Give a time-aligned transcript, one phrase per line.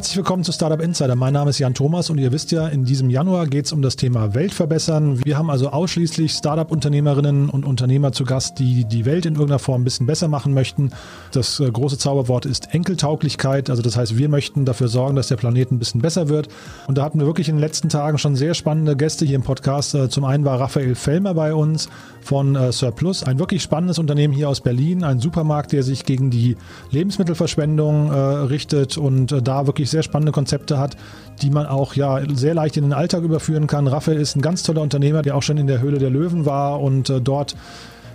[0.00, 1.14] Herzlich willkommen zu Startup Insider.
[1.14, 3.82] Mein Name ist Jan Thomas und ihr wisst ja, in diesem Januar geht es um
[3.82, 5.22] das Thema Welt verbessern.
[5.26, 9.82] Wir haben also ausschließlich Startup-Unternehmerinnen und Unternehmer zu Gast, die die Welt in irgendeiner Form
[9.82, 10.92] ein bisschen besser machen möchten.
[11.32, 13.68] Das äh, große Zauberwort ist Enkeltauglichkeit.
[13.68, 16.48] Also das heißt, wir möchten dafür sorgen, dass der Planet ein bisschen besser wird.
[16.86, 19.42] Und da hatten wir wirklich in den letzten Tagen schon sehr spannende Gäste hier im
[19.42, 19.94] Podcast.
[19.94, 21.90] Äh, zum einen war Raphael Fellmer bei uns
[22.22, 26.30] von äh, Surplus, ein wirklich spannendes Unternehmen hier aus Berlin, ein Supermarkt, der sich gegen
[26.30, 26.56] die
[26.90, 30.96] Lebensmittelverschwendung richtet und da wirklich sehr spannende Konzepte hat,
[31.42, 33.86] die man auch ja sehr leicht in den Alltag überführen kann.
[33.86, 36.80] Raphael ist ein ganz toller Unternehmer, der auch schon in der Höhle der Löwen war
[36.80, 37.56] und äh, dort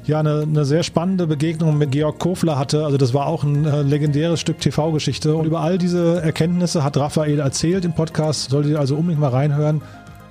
[0.08, 2.86] ja eine, eine, sehr spannende Begegnung mit Georg Kofler hatte.
[2.86, 5.36] Also das war auch ein äh, legendäres Stück TV-Geschichte.
[5.36, 8.52] Und über all diese Erkenntnisse hat Raphael erzählt im Podcast.
[8.52, 9.82] Solltet ihr also unbedingt mal reinhören.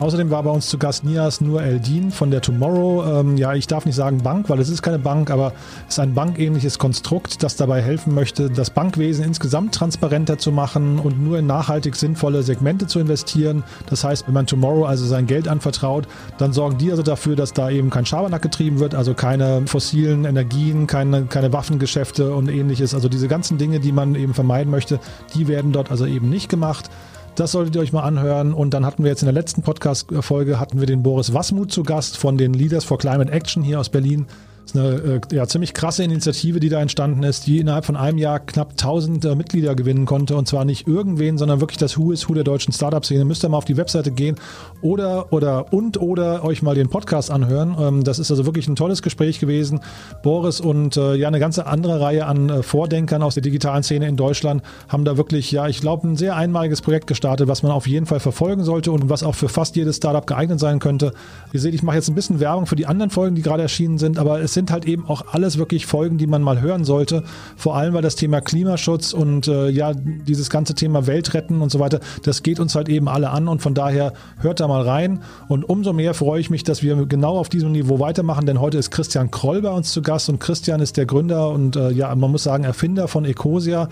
[0.01, 3.21] Außerdem war bei uns zu Gast Nias Nur Eldin von der Tomorrow.
[3.21, 5.53] Ähm, ja, ich darf nicht sagen Bank, weil es ist keine Bank, aber
[5.89, 10.99] es ist ein bankähnliches Konstrukt, das dabei helfen möchte, das Bankwesen insgesamt transparenter zu machen
[10.99, 13.63] und nur in nachhaltig sinnvolle Segmente zu investieren.
[13.89, 17.53] Das heißt, wenn man Tomorrow also sein Geld anvertraut, dann sorgen die also dafür, dass
[17.53, 22.95] da eben kein Schabernack getrieben wird, also keine fossilen Energien, keine, keine Waffengeschäfte und ähnliches.
[22.95, 24.99] Also diese ganzen Dinge, die man eben vermeiden möchte,
[25.35, 26.91] die werden dort also eben nicht gemacht.
[27.35, 28.55] Das solltet ihr euch mal anhören.
[28.55, 31.83] Und dann hatten wir jetzt in der letzten Podcast-Folge hatten wir den Boris Wasmut zu
[31.83, 34.27] Gast von den Leaders for Climate Action hier aus Berlin.
[34.65, 37.97] Das ist eine äh, ja, ziemlich krasse Initiative, die da entstanden ist, die innerhalb von
[37.97, 40.37] einem Jahr knapp 1000 äh, Mitglieder gewinnen konnte.
[40.37, 43.27] Und zwar nicht irgendwen, sondern wirklich das Who is Who der deutschen Startup-Szene.
[43.27, 44.37] Müsst ihr mal auf die Webseite gehen
[44.81, 47.77] oder, oder und oder euch mal den Podcast anhören.
[47.79, 49.81] Ähm, das ist also wirklich ein tolles Gespräch gewesen.
[50.23, 54.09] Boris und äh, ja eine ganze andere Reihe an äh, Vordenkern aus der digitalen Szene
[54.09, 57.71] in Deutschland haben da wirklich, ja, ich glaube, ein sehr einmaliges Projekt gestartet, was man
[57.71, 61.13] auf jeden Fall verfolgen sollte und was auch für fast jedes Startup geeignet sein könnte.
[61.53, 63.99] Ihr seht, ich mache jetzt ein bisschen Werbung für die anderen Folgen, die gerade erschienen
[63.99, 67.25] sind, aber es sind halt eben auch alles wirklich Folgen, die man mal hören sollte.
[67.57, 71.81] Vor allem, weil das Thema Klimaschutz und äh, ja, dieses ganze Thema Weltretten und so
[71.81, 75.23] weiter, das geht uns halt eben alle an und von daher hört da mal rein.
[75.49, 78.79] Und umso mehr freue ich mich, dass wir genau auf diesem Niveau weitermachen, denn heute
[78.79, 82.15] ist Christian Kroll bei uns zu Gast und Christian ist der Gründer und äh, ja,
[82.15, 83.89] man muss sagen, Erfinder von Ecosia.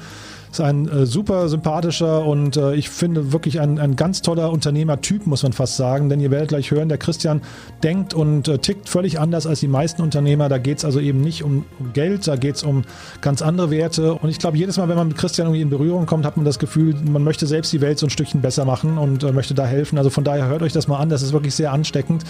[0.53, 5.27] Ist ein äh, super sympathischer und äh, ich finde wirklich ein, ein ganz toller Unternehmertyp,
[5.27, 6.11] muss man fast sagen.
[6.11, 7.41] Denn ihr werdet gleich hören, der Christian
[7.83, 10.51] denkt und äh, tickt völlig anders als die meisten Unternehmer.
[10.51, 11.65] Da geht es also eben nicht um,
[11.95, 12.85] Geld, da geht es um
[13.23, 14.13] ganz andere Werte.
[14.13, 16.45] Und ich glaube, jedes Mal, wenn man mit Christian irgendwie in Berührung kommt, hat man
[16.45, 19.55] das Gefühl, man möchte selbst die Welt so ein Stückchen besser machen und äh, möchte
[19.55, 19.97] da helfen.
[19.97, 22.25] Also von daher hört euch das mal an, das ist wirklich sehr ansteckend.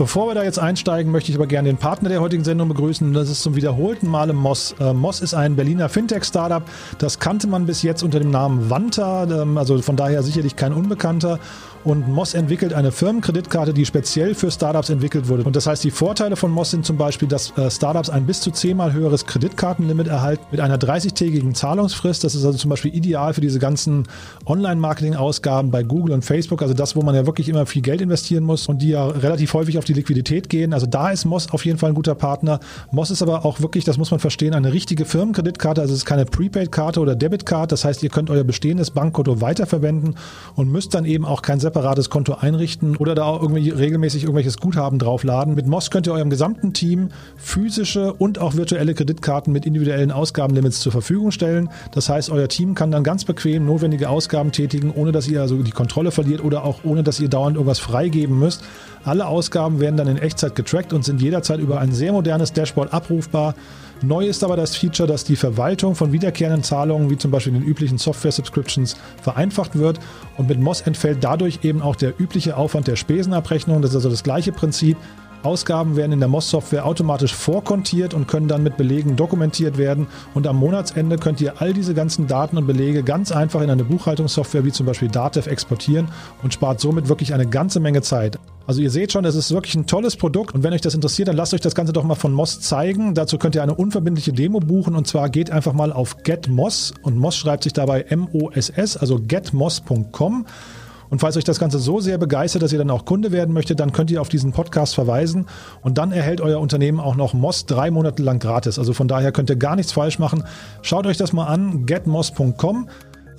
[0.00, 3.12] Bevor wir da jetzt einsteigen, möchte ich aber gerne den Partner der heutigen Sendung begrüßen.
[3.12, 4.74] Das ist zum wiederholten Male Moss.
[4.80, 6.62] Äh, Moss ist ein Berliner Fintech-Startup.
[6.96, 10.72] Das kannte man bis jetzt unter dem Namen Vanta, ähm, also von daher sicherlich kein
[10.72, 11.38] Unbekannter.
[11.82, 15.44] Und Moss entwickelt eine Firmenkreditkarte, die speziell für Startups entwickelt wurde.
[15.44, 18.42] Und das heißt, die Vorteile von Moss sind zum Beispiel, dass äh, Startups ein bis
[18.42, 22.22] zu zehnmal höheres Kreditkartenlimit erhalten mit einer 30-tägigen Zahlungsfrist.
[22.22, 24.06] Das ist also zum Beispiel ideal für diese ganzen
[24.44, 26.60] Online-Marketing-Ausgaben bei Google und Facebook.
[26.60, 29.54] Also das, wo man ja wirklich immer viel Geld investieren muss und die ja relativ
[29.54, 30.74] häufig auf die Liquidität gehen.
[30.74, 32.60] Also da ist Moss auf jeden Fall ein guter Partner.
[32.90, 35.80] Moss ist aber auch wirklich, das muss man verstehen, eine richtige Firmenkreditkarte.
[35.80, 37.72] Also es ist keine Prepaid-Karte oder Debit-Card.
[37.72, 40.16] Das heißt, ihr könnt euer bestehendes Bankkonto weiterverwenden
[40.56, 44.58] und müsst dann eben auch kein separates Konto einrichten oder da auch irgendwie regelmäßig irgendwelches
[44.58, 45.54] Guthaben draufladen.
[45.54, 50.80] Mit Moss könnt ihr eurem gesamten Team physische und auch virtuelle Kreditkarten mit individuellen Ausgabenlimits
[50.80, 51.70] zur Verfügung stellen.
[51.92, 55.62] Das heißt, euer Team kann dann ganz bequem notwendige Ausgaben tätigen, ohne dass ihr also
[55.62, 58.64] die Kontrolle verliert oder auch ohne dass ihr dauernd irgendwas freigeben müsst.
[59.04, 62.92] Alle Ausgaben werden dann in Echtzeit getrackt und sind jederzeit über ein sehr modernes Dashboard
[62.92, 63.54] abrufbar.
[64.02, 67.62] Neu ist aber das Feature, dass die Verwaltung von wiederkehrenden Zahlungen, wie zum Beispiel den
[67.62, 69.98] üblichen Software-Subscriptions, vereinfacht wird.
[70.36, 73.82] Und mit Moss entfällt dadurch eben auch der übliche Aufwand der Spesenabrechnung.
[73.82, 74.96] Das ist also das gleiche Prinzip.
[75.42, 80.06] Ausgaben werden in der Moss-Software automatisch vorkontiert und können dann mit Belegen dokumentiert werden.
[80.34, 83.84] Und am Monatsende könnt ihr all diese ganzen Daten und Belege ganz einfach in eine
[83.84, 86.08] Buchhaltungssoftware wie zum Beispiel Datev exportieren
[86.42, 88.38] und spart somit wirklich eine ganze Menge Zeit.
[88.66, 91.26] Also ihr seht schon, es ist wirklich ein tolles Produkt und wenn euch das interessiert,
[91.26, 93.14] dann lasst euch das Ganze doch mal von Moss zeigen.
[93.14, 97.18] Dazu könnt ihr eine unverbindliche Demo buchen und zwar geht einfach mal auf GetMoss und
[97.18, 100.46] Moss schreibt sich dabei M-O-S-S, also getmoss.com.
[101.10, 103.80] Und falls euch das Ganze so sehr begeistert, dass ihr dann auch Kunde werden möchtet,
[103.80, 105.46] dann könnt ihr auf diesen Podcast verweisen
[105.82, 108.78] und dann erhält euer Unternehmen auch noch Moss drei Monate lang gratis.
[108.78, 110.44] Also von daher könnt ihr gar nichts falsch machen.
[110.82, 112.88] Schaut euch das mal an, getmoss.com.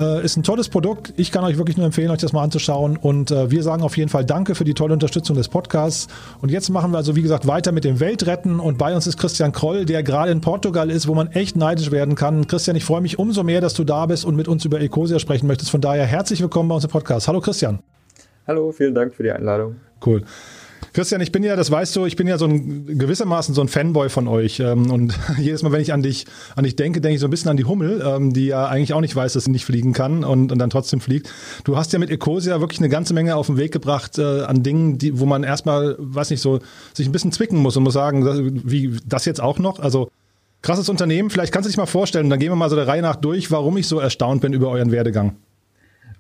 [0.02, 1.14] Äh, ist ein tolles Produkt.
[1.18, 2.98] Ich kann euch wirklich nur empfehlen, euch das mal anzuschauen.
[2.98, 6.08] Und äh, wir sagen auf jeden Fall Danke für die tolle Unterstützung des Podcasts.
[6.42, 8.60] Und jetzt machen wir also, wie gesagt, weiter mit dem Weltretten.
[8.60, 11.92] Und bei uns ist Christian Kroll, der gerade in Portugal ist, wo man echt neidisch
[11.92, 12.48] werden kann.
[12.48, 15.20] Christian, ich freue mich umso mehr, dass du da bist und mit uns über Ecosia
[15.20, 15.70] sprechen möchtest.
[15.70, 17.28] Von daher herzlich willkommen bei uns im Podcast.
[17.28, 17.80] Hallo Christian.
[18.48, 19.76] Hallo, vielen Dank für die Einladung.
[20.04, 20.24] Cool.
[20.94, 23.68] Christian, ich bin ja, das weißt du, ich bin ja so ein gewissermaßen so ein
[23.68, 24.60] Fanboy von euch.
[24.60, 26.26] Ähm, und jedes Mal, wenn ich an dich,
[26.56, 28.94] an dich denke, denke ich so ein bisschen an die Hummel, ähm, die ja eigentlich
[28.94, 31.32] auch nicht weiß, dass sie nicht fliegen kann und, und dann trotzdem fliegt.
[31.64, 34.64] Du hast ja mit Ecosia wirklich eine ganze Menge auf den Weg gebracht äh, an
[34.64, 36.60] Dingen, die, wo man erstmal, weiß nicht, so
[36.94, 39.80] sich ein bisschen zwicken muss und muss sagen, wie das jetzt auch noch.
[39.80, 40.10] Also
[40.62, 41.30] krasses Unternehmen.
[41.30, 43.52] Vielleicht kannst du dich mal vorstellen, dann gehen wir mal so der Reihe nach durch,
[43.52, 45.36] warum ich so erstaunt bin über euren Werdegang.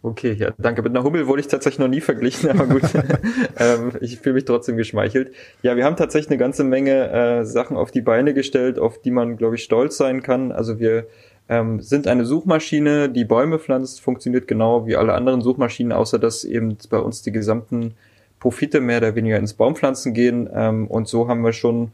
[0.03, 0.81] Okay, ja, danke.
[0.81, 2.81] Mit einer Hummel wurde ich tatsächlich noch nie verglichen, aber gut.
[3.57, 5.33] ähm, ich fühle mich trotzdem geschmeichelt.
[5.61, 9.11] Ja, wir haben tatsächlich eine ganze Menge äh, Sachen auf die Beine gestellt, auf die
[9.11, 10.51] man, glaube ich, stolz sein kann.
[10.51, 11.05] Also wir
[11.49, 16.43] ähm, sind eine Suchmaschine, die Bäume pflanzt, funktioniert genau wie alle anderen Suchmaschinen, außer dass
[16.43, 17.93] eben bei uns die gesamten
[18.39, 20.49] Profite mehr oder weniger ins Baumpflanzen gehen.
[20.51, 21.93] Ähm, und so haben wir schon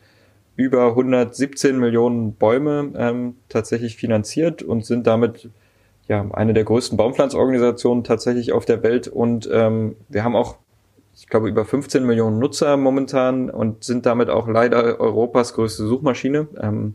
[0.56, 5.50] über 117 Millionen Bäume ähm, tatsächlich finanziert und sind damit
[6.07, 10.57] ja, eine der größten Baumpflanzorganisationen tatsächlich auf der Welt und ähm, wir haben auch,
[11.15, 16.48] ich glaube, über 15 Millionen Nutzer momentan und sind damit auch leider Europas größte Suchmaschine.
[16.62, 16.94] Ähm,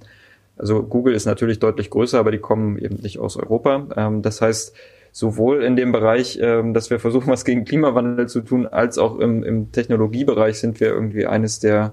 [0.57, 3.87] also Google ist natürlich deutlich größer, aber die kommen eben nicht aus Europa.
[3.97, 4.75] Ähm, das heißt,
[5.13, 9.19] sowohl in dem Bereich, ähm, dass wir versuchen, was gegen Klimawandel zu tun, als auch
[9.19, 11.93] im, im Technologiebereich sind wir irgendwie eines der,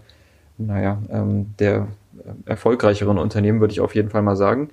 [0.57, 1.87] naja, ähm, der
[2.45, 4.69] erfolgreicheren Unternehmen, würde ich auf jeden Fall mal sagen.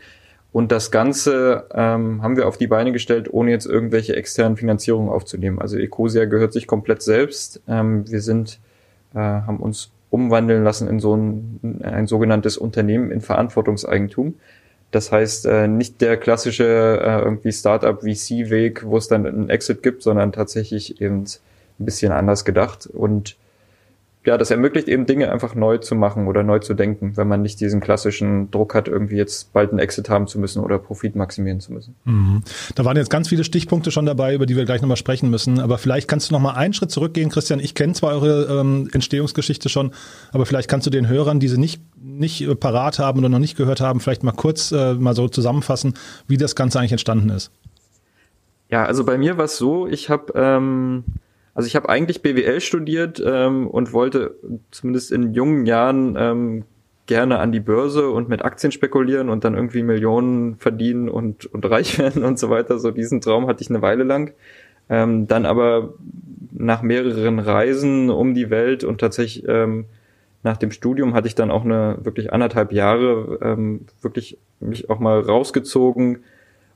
[0.57, 5.11] Und das Ganze ähm, haben wir auf die Beine gestellt, ohne jetzt irgendwelche externen Finanzierungen
[5.11, 5.59] aufzunehmen.
[5.59, 7.61] Also Ecosia gehört sich komplett selbst.
[7.69, 8.59] Ähm, wir sind,
[9.13, 14.37] äh, haben uns umwandeln lassen in so ein, ein sogenanntes Unternehmen in Verantwortungseigentum.
[14.93, 19.83] Das heißt, äh, nicht der klassische äh, irgendwie Startup VC-Weg, wo es dann einen Exit
[19.83, 22.87] gibt, sondern tatsächlich eben ein bisschen anders gedacht.
[22.87, 23.37] Und
[24.27, 27.43] ja, das ermöglicht eben Dinge einfach neu zu machen oder neu zu denken, wenn man
[27.43, 31.15] nicht diesen klassischen Druck hat, irgendwie jetzt bald einen Exit haben zu müssen oder Profit
[31.15, 31.95] maximieren zu müssen.
[32.05, 32.43] Mhm.
[32.75, 35.61] Da waren jetzt ganz viele Stichpunkte schon dabei, über die wir gleich nochmal sprechen müssen.
[35.61, 37.61] Aber vielleicht kannst du nochmal einen Schritt zurückgehen, Christian.
[37.61, 39.93] Ich kenne zwar eure ähm, Entstehungsgeschichte schon,
[40.33, 43.39] aber vielleicht kannst du den Hörern, die sie nicht, nicht äh, parat haben oder noch
[43.39, 45.95] nicht gehört haben, vielleicht mal kurz äh, mal so zusammenfassen,
[46.27, 47.53] wie das Ganze eigentlich entstanden ist.
[48.69, 51.05] Ja, also bei mir war es so, ich habe ähm,
[51.57, 54.37] also ich habe eigentlich BWL studiert ähm, und wollte
[54.71, 56.65] zumindest in jungen Jahren ähm,
[57.07, 61.65] gerne an die Börse und mit Aktien spekulieren und dann irgendwie Millionen verdienen und, und
[61.65, 62.79] reich werden und so weiter.
[62.79, 64.35] So diesen Traum hatte ich eine Weile lang.
[64.91, 65.95] Ähm, dann aber
[66.53, 69.87] nach mehreren Reisen um die Welt und tatsächlich ähm,
[70.43, 74.99] nach dem Studium hatte ich dann auch eine wirklich anderthalb Jahre ähm, wirklich mich auch
[74.99, 76.19] mal rausgezogen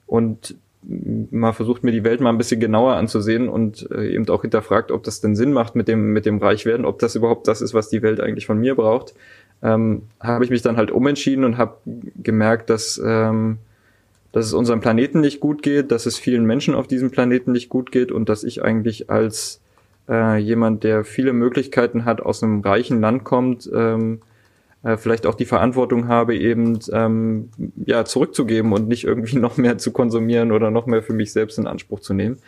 [0.06, 4.42] und mal versucht, mir die Welt mal ein bisschen genauer anzusehen und äh, eben auch
[4.42, 7.60] hinterfragt, ob das denn Sinn macht mit dem, mit dem Reichwerden, ob das überhaupt das
[7.60, 9.14] ist, was die Welt eigentlich von mir braucht,
[9.62, 11.76] ähm, habe ich mich dann halt umentschieden und habe
[12.22, 13.58] gemerkt, dass, ähm,
[14.32, 17.68] dass es unserem Planeten nicht gut geht, dass es vielen Menschen auf diesem Planeten nicht
[17.68, 19.60] gut geht und dass ich eigentlich als
[20.08, 24.20] äh, jemand, der viele Möglichkeiten hat, aus einem reichen Land kommt, ähm,
[24.82, 27.50] äh, vielleicht auch die Verantwortung habe, eben ähm,
[27.84, 31.58] ja zurückzugeben und nicht irgendwie noch mehr zu konsumieren oder noch mehr für mich selbst
[31.58, 32.38] in Anspruch zu nehmen.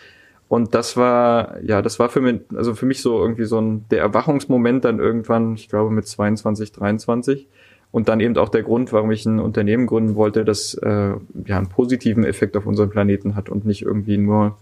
[0.49, 3.87] Und das war, ja, das war für mich, also für mich so irgendwie so ein,
[3.91, 7.49] der Erwachungsmoment dann irgendwann, ich glaube mit 22, 23.
[7.91, 11.13] Und dann eben auch der Grund, warum ich ein Unternehmen gründen wollte, das äh,
[11.47, 14.59] ja einen positiven Effekt auf unseren Planeten hat und nicht irgendwie nur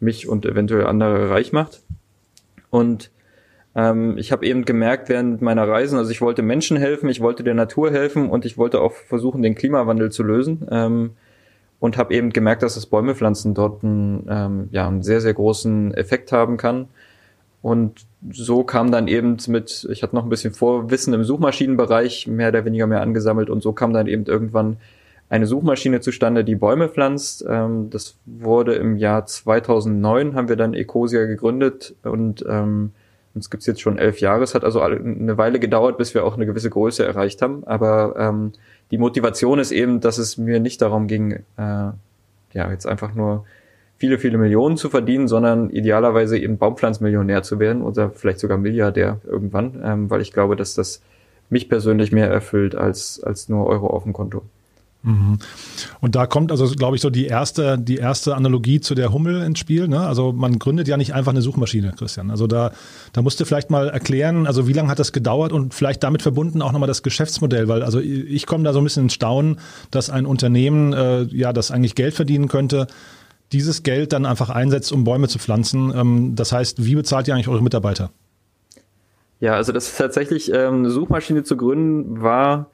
[0.00, 1.82] mich und eventuell andere reich macht.
[2.70, 3.10] Und
[3.74, 7.42] ähm, ich habe eben gemerkt während meiner Reisen, also ich wollte Menschen helfen, ich wollte
[7.42, 10.66] der Natur helfen und ich wollte auch versuchen, den Klimawandel zu lösen.
[10.70, 11.10] Ähm,
[11.80, 15.34] und habe eben gemerkt, dass das Bäume pflanzen dort einen, ähm, ja, einen sehr, sehr
[15.34, 16.86] großen Effekt haben kann.
[17.60, 22.50] Und so kam dann eben mit, ich hatte noch ein bisschen Vorwissen im Suchmaschinenbereich mehr
[22.50, 24.76] oder weniger mehr angesammelt und so kam dann eben irgendwann
[25.28, 27.44] eine Suchmaschine zustande, die Bäume pflanzt.
[27.48, 32.92] Ähm, das wurde im Jahr 2009, haben wir dann Ecosia gegründet und ähm,
[33.34, 34.42] uns gibt's jetzt schon elf Jahre.
[34.42, 37.64] Es hat also eine Weile gedauert, bis wir auch eine gewisse Größe erreicht haben.
[37.64, 38.52] Aber ähm,
[38.90, 43.46] die Motivation ist eben, dass es mir nicht darum ging, äh, ja, jetzt einfach nur
[43.96, 49.20] viele, viele Millionen zu verdienen, sondern idealerweise eben Baumpflanzmillionär zu werden oder vielleicht sogar Milliardär
[49.24, 51.00] irgendwann, ähm, weil ich glaube, dass das
[51.48, 54.42] mich persönlich mehr erfüllt als, als nur Euro auf dem Konto.
[55.04, 59.42] Und da kommt also, glaube ich, so die erste, die erste Analogie zu der Hummel
[59.42, 59.88] ins Spiel.
[59.88, 60.00] Ne?
[60.00, 62.30] Also man gründet ja nicht einfach eine Suchmaschine, Christian.
[62.30, 62.70] Also da,
[63.12, 66.22] da musst du vielleicht mal erklären, also wie lange hat das gedauert und vielleicht damit
[66.22, 69.58] verbunden auch nochmal das Geschäftsmodell, weil also ich komme da so ein bisschen ins Staunen,
[69.90, 72.86] dass ein Unternehmen, äh, ja, das eigentlich Geld verdienen könnte,
[73.50, 75.92] dieses Geld dann einfach einsetzt, um Bäume zu pflanzen.
[75.94, 78.10] Ähm, das heißt, wie bezahlt ihr eigentlich eure Mitarbeiter?
[79.40, 82.70] Ja, also das ist tatsächlich ähm, eine Suchmaschine zu gründen war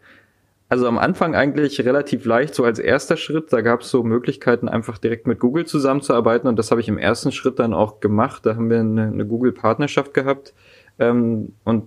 [0.68, 3.52] also am Anfang eigentlich relativ leicht, so als erster Schritt.
[3.52, 6.98] Da gab es so Möglichkeiten, einfach direkt mit Google zusammenzuarbeiten und das habe ich im
[6.98, 8.44] ersten Schritt dann auch gemacht.
[8.44, 10.52] Da haben wir eine, eine Google-Partnerschaft gehabt.
[10.98, 11.84] Ähm, und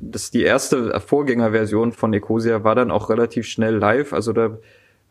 [0.00, 4.12] das die erste Vorgängerversion von Ecosia war dann auch relativ schnell live.
[4.12, 4.58] Also da,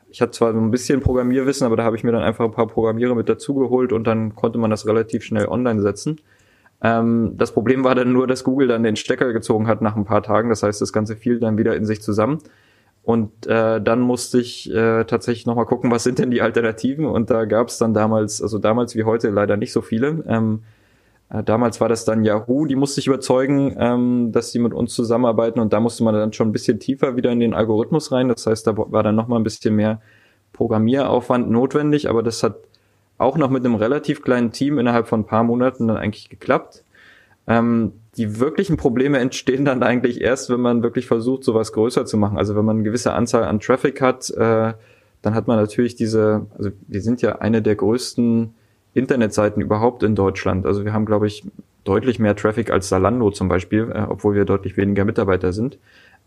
[0.10, 2.52] ich hatte zwar so ein bisschen Programmierwissen, aber da habe ich mir dann einfach ein
[2.52, 6.20] paar Programmierer mit dazugeholt und dann konnte man das relativ schnell online setzen.
[6.82, 10.06] Ähm, das Problem war dann nur, dass Google dann den Stecker gezogen hat nach ein
[10.06, 10.50] paar Tagen.
[10.50, 12.40] Das heißt, das Ganze fiel dann wieder in sich zusammen.
[13.04, 17.06] Und äh, dann musste ich äh, tatsächlich nochmal gucken, was sind denn die Alternativen.
[17.06, 20.24] Und da gab es dann damals, also damals wie heute leider nicht so viele.
[20.28, 20.64] Ähm,
[21.30, 24.94] äh, damals war das dann Yahoo, die musste ich überzeugen, ähm, dass sie mit uns
[24.94, 28.30] zusammenarbeiten und da musste man dann schon ein bisschen tiefer wieder in den Algorithmus rein.
[28.30, 30.00] Das heißt, da war dann nochmal ein bisschen mehr
[30.54, 32.58] Programmieraufwand notwendig, aber das hat
[33.18, 36.84] auch noch mit einem relativ kleinen Team innerhalb von ein paar Monaten dann eigentlich geklappt.
[37.48, 42.18] Ähm, die wirklichen Probleme entstehen dann eigentlich erst, wenn man wirklich versucht, sowas größer zu
[42.18, 42.38] machen.
[42.38, 44.74] Also wenn man eine gewisse Anzahl an Traffic hat, äh,
[45.22, 48.54] dann hat man natürlich diese, also wir sind ja eine der größten
[48.94, 50.66] Internetseiten überhaupt in Deutschland.
[50.66, 51.44] Also wir haben, glaube ich,
[51.84, 55.80] deutlich mehr Traffic als Salando zum Beispiel, äh, obwohl wir deutlich weniger Mitarbeiter sind.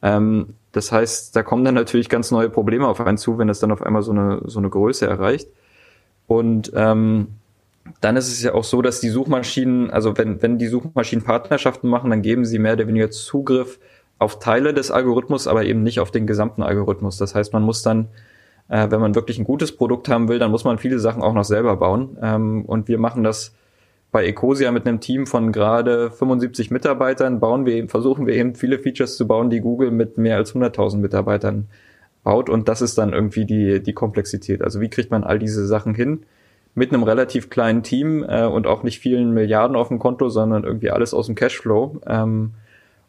[0.03, 3.61] Ähm, das heißt, da kommen dann natürlich ganz neue Probleme auf einen zu, wenn es
[3.61, 5.49] dann auf einmal so eine, so eine Größe erreicht.
[6.27, 7.29] Und ähm,
[8.01, 11.89] dann ist es ja auch so, dass die Suchmaschinen, also wenn, wenn die Suchmaschinen Partnerschaften
[11.89, 13.79] machen, dann geben sie mehr oder weniger Zugriff
[14.19, 17.17] auf Teile des Algorithmus, aber eben nicht auf den gesamten Algorithmus.
[17.17, 18.09] Das heißt, man muss dann
[18.69, 21.35] äh, wenn man wirklich ein gutes Produkt haben will, dann muss man viele Sachen auch
[21.35, 22.17] noch selber bauen.
[22.23, 23.55] Ähm, und wir machen das
[24.13, 28.55] bei Ecosia mit einem Team von gerade 75 Mitarbeitern, bauen wir eben, versuchen wir eben
[28.55, 31.69] viele Features zu bauen, die Google mit mehr als 100.000 Mitarbeitern
[32.23, 32.49] baut.
[32.49, 34.63] Und das ist dann irgendwie die, die Komplexität.
[34.63, 36.25] Also wie kriegt man all diese Sachen hin?
[36.77, 40.63] Mit einem relativ kleinen Team äh, und auch nicht vielen Milliarden auf dem Konto, sondern
[40.63, 42.01] irgendwie alles aus dem Cashflow.
[42.07, 42.53] Ähm,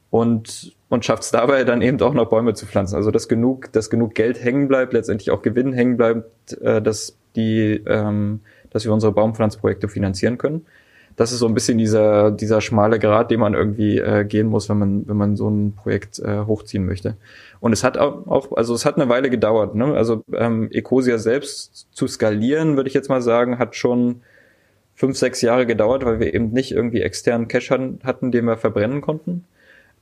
[0.10, 2.96] und und schafft es dabei dann eben auch noch Bäume zu pflanzen.
[2.96, 7.18] Also dass genug, dass genug Geld hängen bleibt, letztendlich auch Gewinn hängen bleibt, äh, dass
[7.36, 10.66] die, ähm, dass wir unsere Baumpflanzprojekte finanzieren können.
[11.18, 14.70] Das ist so ein bisschen dieser, dieser schmale Grad, den man irgendwie äh, gehen muss,
[14.70, 17.18] wenn man, wenn man so ein Projekt äh, hochziehen möchte.
[17.60, 19.74] Und es hat auch, also es hat eine Weile gedauert.
[19.74, 19.96] Ne?
[19.96, 24.22] Also ähm, Ecosia selbst zu skalieren, würde ich jetzt mal sagen, hat schon
[24.94, 29.02] fünf, sechs Jahre gedauert, weil wir eben nicht irgendwie externen Cash hatten, den wir verbrennen
[29.02, 29.44] konnten.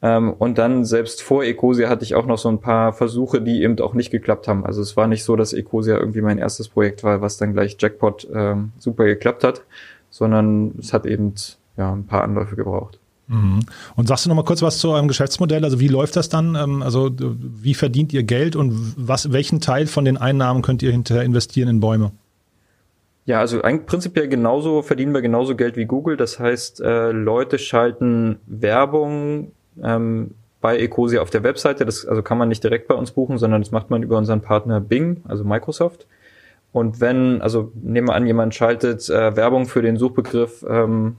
[0.02, 3.64] Ähm, und dann selbst vor Ecosia hatte ich auch noch so ein paar Versuche, die
[3.64, 4.66] eben auch nicht geklappt haben.
[4.66, 7.78] Also es war nicht so, dass Ecosia irgendwie mein erstes Projekt war, was dann gleich
[7.80, 9.64] Jackpot ähm, super geklappt hat,
[10.16, 11.34] sondern es hat eben
[11.76, 13.00] ja ein paar Anläufe gebraucht.
[13.28, 13.60] Mhm.
[13.98, 15.66] Und sagst du noch mal kurz was zu eurem Geschäftsmodell?
[15.66, 16.56] Also wie läuft das dann?
[16.56, 20.92] Ähm, also wie verdient ihr Geld und was, welchen Teil von den Einnahmen könnt ihr
[20.92, 22.12] hinterher investieren in Bäume?
[23.26, 26.16] Ja, also eigentlich prinzipiell genauso verdienen wir genauso Geld wie Google.
[26.16, 29.52] Das heißt, äh, Leute schalten Werbung
[29.84, 30.32] ähm,
[30.62, 31.86] bei Ecosia auf der Webseite.
[31.86, 34.40] Das also kann man nicht direkt bei uns buchen, sondern das macht man über unseren
[34.40, 36.08] Partner Bing, also Microsoft.
[36.76, 41.16] Und wenn, also nehmen wir an, jemand schaltet äh, Werbung für den Suchbegriff, ähm,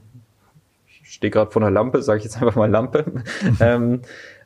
[0.85, 3.05] ich stehe gerade vor einer Lampe, sage ich jetzt einfach mal Lampe,
[3.59, 4.01] ähm,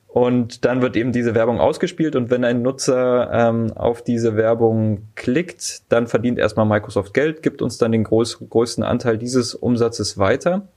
[0.08, 5.10] und dann wird eben diese Werbung ausgespielt und wenn ein Nutzer ähm, auf diese Werbung
[5.16, 10.18] klickt, dann verdient erstmal Microsoft Geld, gibt uns dann den groß, größten Anteil dieses Umsatzes
[10.18, 10.70] weiter.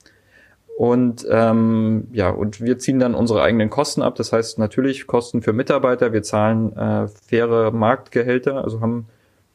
[0.76, 4.16] Und ähm, ja, und wir ziehen dann unsere eigenen Kosten ab.
[4.16, 6.12] Das heißt natürlich Kosten für Mitarbeiter.
[6.12, 9.06] Wir zahlen äh, faire Marktgehälter, also haben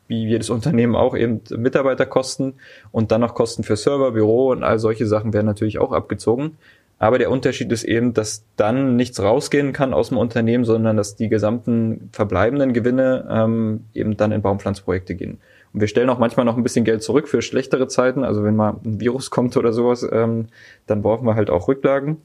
[0.10, 2.56] wie jedes Unternehmen auch eben Mitarbeiterkosten
[2.92, 6.58] und dann noch Kosten für Server, Büro und all solche Sachen werden natürlich auch abgezogen.
[6.98, 11.16] Aber der Unterschied ist eben, dass dann nichts rausgehen kann aus dem Unternehmen, sondern dass
[11.16, 15.40] die gesamten verbleibenden Gewinne ähm, eben dann in Baumpflanzprojekte gehen.
[15.72, 18.26] Und wir stellen auch manchmal noch ein bisschen Geld zurück für schlechtere Zeiten.
[18.26, 20.48] Also wenn mal ein Virus kommt oder sowas, ähm,
[20.88, 22.18] dann brauchen wir halt auch Rücklagen.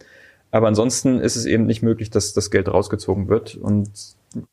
[0.54, 3.56] Aber ansonsten ist es eben nicht möglich, dass das Geld rausgezogen wird.
[3.56, 3.90] Und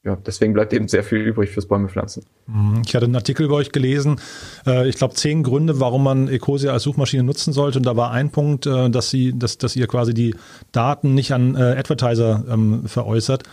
[0.03, 2.25] ja, deswegen bleibt eben sehr viel übrig fürs Bäume pflanzen.
[2.47, 2.81] Mhm.
[2.83, 4.19] Ich hatte einen Artikel über euch gelesen,
[4.65, 7.77] äh, ich glaube zehn Gründe, warum man Ecosia als Suchmaschine nutzen sollte.
[7.77, 10.33] Und da war ein Punkt, äh, dass sie, dass, dass ihr quasi die
[10.71, 13.43] Daten nicht an äh, Advertiser ähm, veräußert.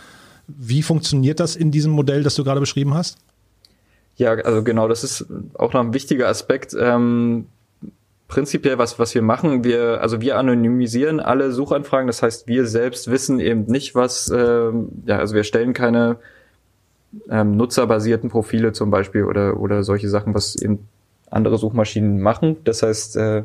[0.47, 3.19] Wie funktioniert das in diesem Modell, das du gerade beschrieben hast?
[4.15, 6.75] Ja, also genau, das ist auch noch ein wichtiger Aspekt.
[6.79, 7.45] Ähm,
[8.29, 13.11] prinzipiell, was, was wir machen, wir, also wir anonymisieren alle Suchanfragen, das heißt, wir selbst
[13.11, 16.17] wissen eben nicht, was, ähm, ja, also wir stellen keine
[17.29, 20.87] ähm, nutzerbasierten Profile zum Beispiel oder, oder solche Sachen, was eben
[21.31, 22.57] andere Suchmaschinen machen.
[22.63, 23.43] Das heißt, äh,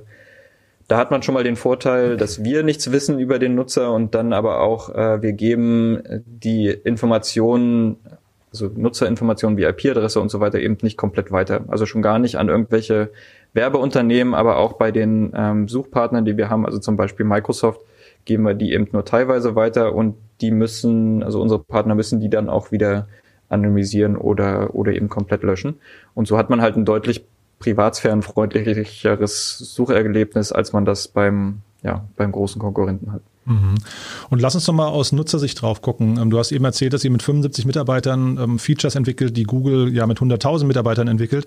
[0.86, 4.14] da hat man schon mal den Vorteil, dass wir nichts wissen über den Nutzer und
[4.14, 7.96] dann aber auch, äh, wir geben die Informationen
[8.52, 11.64] also Nutzerinformationen wie IP-Adresse und so weiter eben nicht komplett weiter.
[11.68, 13.10] Also schon gar nicht an irgendwelche
[13.54, 17.80] Werbeunternehmen, aber auch bei den ähm, Suchpartnern, die wir haben, also zum Beispiel Microsoft,
[18.24, 22.28] geben wir die eben nur teilweise weiter und die müssen, also unsere Partner müssen die
[22.28, 23.06] dann auch wieder
[23.48, 25.76] anonymisieren oder, oder eben komplett löschen.
[26.14, 27.24] Und so hat man halt ein deutlich
[27.60, 33.22] privatsphärenfreundlicheres Sucherlebnis, als man das beim, ja, beim großen Konkurrenten hat.
[33.46, 33.74] Mhm.
[34.30, 36.18] Und lass uns doch mal aus Nutzersicht drauf gucken.
[36.18, 39.94] Ähm, du hast eben erzählt, dass ihr mit 75 Mitarbeitern ähm, Features entwickelt, die Google
[39.94, 41.46] ja mit 100.000 Mitarbeitern entwickelt.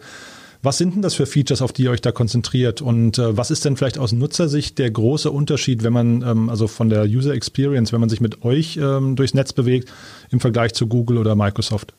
[0.64, 2.82] Was sind denn das für Features, auf die ihr euch da konzentriert?
[2.82, 6.68] Und äh, was ist denn vielleicht aus Nutzersicht der große Unterschied, wenn man, ähm, also
[6.68, 9.92] von der User Experience, wenn man sich mit euch ähm, durchs Netz bewegt,
[10.32, 11.94] im Vergleich zu Google oder Microsoft?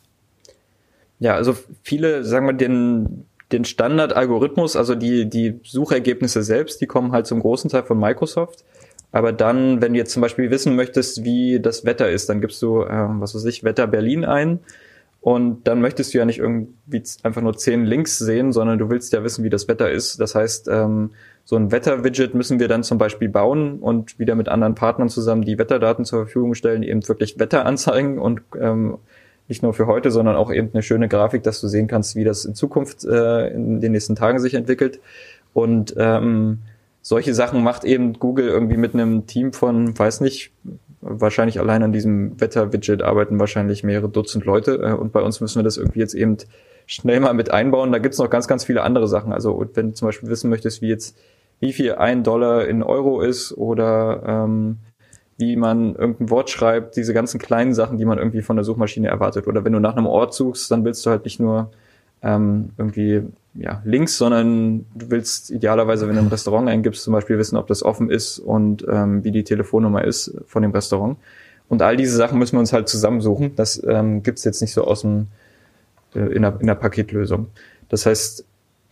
[1.21, 7.13] Ja, also viele, sagen wir, den, den Standardalgorithmus, also die, die Suchergebnisse selbst, die kommen
[7.13, 8.65] halt zum großen Teil von Microsoft.
[9.11, 12.61] Aber dann, wenn du jetzt zum Beispiel wissen möchtest, wie das Wetter ist, dann gibst
[12.61, 14.61] du, äh, was weiß ich, Wetter Berlin ein
[15.21, 19.13] und dann möchtest du ja nicht irgendwie einfach nur zehn Links sehen, sondern du willst
[19.13, 20.21] ja wissen, wie das Wetter ist.
[20.21, 21.11] Das heißt, ähm,
[21.45, 25.43] so ein Wetter-Widget müssen wir dann zum Beispiel bauen und wieder mit anderen Partnern zusammen
[25.43, 28.99] die Wetterdaten zur Verfügung stellen, eben wirklich Wetter anzeigen und ähm,
[29.49, 32.25] nicht nur für heute, sondern auch eben eine schöne Grafik, dass du sehen kannst, wie
[32.25, 35.01] das in Zukunft äh, in den nächsten Tagen sich entwickelt.
[35.55, 36.59] Und ähm,
[37.01, 40.53] solche Sachen macht eben Google irgendwie mit einem Team von, weiß nicht,
[41.01, 45.59] wahrscheinlich allein an diesem Wetter-Widget arbeiten wahrscheinlich mehrere Dutzend Leute äh, und bei uns müssen
[45.59, 46.37] wir das irgendwie jetzt eben
[46.87, 47.93] schnell mal mit einbauen.
[47.93, 49.33] Da gibt's noch ganz, ganz viele andere Sachen.
[49.33, 51.17] Also wenn du zum Beispiel wissen möchtest, wie jetzt
[51.61, 54.79] wie viel ein Dollar in Euro ist oder ähm,
[55.37, 59.09] wie man irgendein Wort schreibt, diese ganzen kleinen Sachen, die man irgendwie von der Suchmaschine
[59.09, 59.47] erwartet.
[59.47, 61.71] Oder wenn du nach einem Ort suchst, dann willst du halt nicht nur
[62.23, 63.23] ähm, irgendwie
[63.59, 67.67] ja, Links, sondern du willst idealerweise, wenn du ein Restaurant eingibst, zum Beispiel wissen, ob
[67.67, 71.19] das offen ist und ähm, wie die Telefonnummer ist von dem Restaurant.
[71.69, 73.55] Und all diese Sachen müssen wir uns halt zusammensuchen.
[73.57, 75.27] Das ähm, gibt jetzt nicht so aus dem
[76.15, 77.49] äh, in, der, in der Paketlösung.
[77.89, 78.45] Das heißt,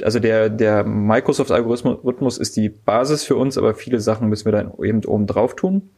[0.03, 4.73] also der, der Microsoft-Algorithmus ist die Basis für uns, aber viele Sachen müssen wir dann
[4.83, 5.91] eben oben drauf tun.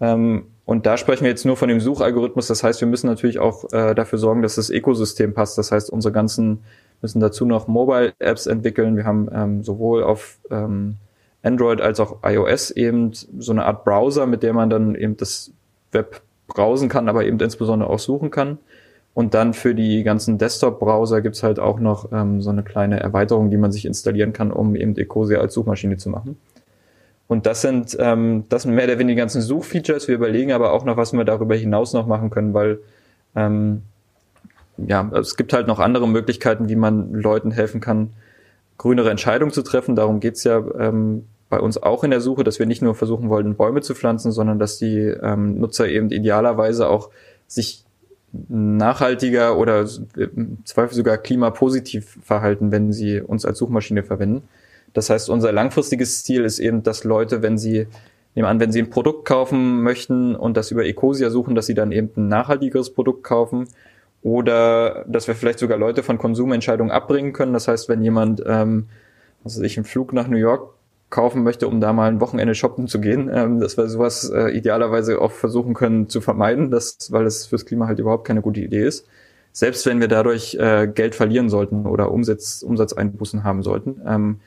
[0.00, 2.46] Ähm, und da sprechen wir jetzt nur von dem Suchalgorithmus.
[2.46, 5.58] Das heißt, wir müssen natürlich auch äh, dafür sorgen, dass das Ökosystem passt.
[5.58, 6.60] Das heißt, unsere ganzen
[7.02, 8.96] müssen dazu noch Mobile-Apps entwickeln.
[8.96, 10.96] Wir haben ähm, sowohl auf ähm,
[11.42, 15.52] Android als auch iOS eben so eine Art Browser, mit der man dann eben das
[15.92, 18.58] Web browsen kann, aber eben insbesondere auch suchen kann.
[19.14, 23.50] Und dann für die ganzen Desktop-Browser gibt's halt auch noch ähm, so eine kleine Erweiterung,
[23.50, 26.36] die man sich installieren kann, um eben Ecosia als Suchmaschine zu machen.
[27.26, 30.08] Und das sind, ähm, das sind mehr oder weniger die ganzen Suchfeatures.
[30.08, 32.78] Wir überlegen aber auch noch, was wir darüber hinaus noch machen können, weil
[33.36, 33.82] ähm,
[34.86, 38.10] ja, es gibt halt noch andere Möglichkeiten, wie man Leuten helfen kann,
[38.78, 39.96] grünere Entscheidungen zu treffen.
[39.96, 43.28] Darum geht's ja ähm, bei uns auch in der Suche, dass wir nicht nur versuchen
[43.28, 47.10] wollten, Bäume zu pflanzen, sondern dass die ähm, Nutzer eben idealerweise auch
[47.46, 47.84] sich
[48.48, 54.42] nachhaltiger oder im Zweifel sogar klimapositiv verhalten, wenn sie uns als Suchmaschine verwenden.
[54.92, 57.86] Das heißt, unser langfristiges Ziel ist eben, dass Leute, wenn sie,
[58.34, 61.74] nehmen an, wenn sie ein Produkt kaufen möchten und das über Ecosia suchen, dass sie
[61.74, 63.68] dann eben ein nachhaltigeres Produkt kaufen
[64.22, 67.52] oder dass wir vielleicht sogar Leute von Konsumentscheidungen abbringen können.
[67.52, 68.88] Das heißt, wenn jemand, ähm,
[69.44, 70.74] also ich einen Flug nach New York
[71.08, 74.50] kaufen möchte, um da mal ein Wochenende shoppen zu gehen, ähm, dass wir sowas äh,
[74.50, 78.60] idealerweise auch versuchen können zu vermeiden, dass, weil es fürs Klima halt überhaupt keine gute
[78.60, 79.06] Idee ist.
[79.52, 84.00] Selbst wenn wir dadurch äh, Geld verlieren sollten oder Umsatz, Umsatzeinbußen haben sollten.
[84.06, 84.40] Ähm,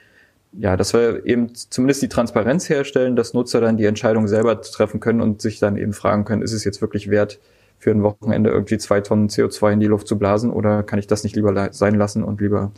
[0.53, 4.99] ja, dass wir eben zumindest die Transparenz herstellen, dass Nutzer dann die Entscheidung selber treffen
[4.99, 7.39] können und sich dann eben fragen können, ist es jetzt wirklich wert,
[7.84, 11.08] für ein Wochenende irgendwie zwei Tonnen CO2 in die Luft zu blasen oder kann ich
[11.08, 12.72] das nicht lieber sein lassen und lieber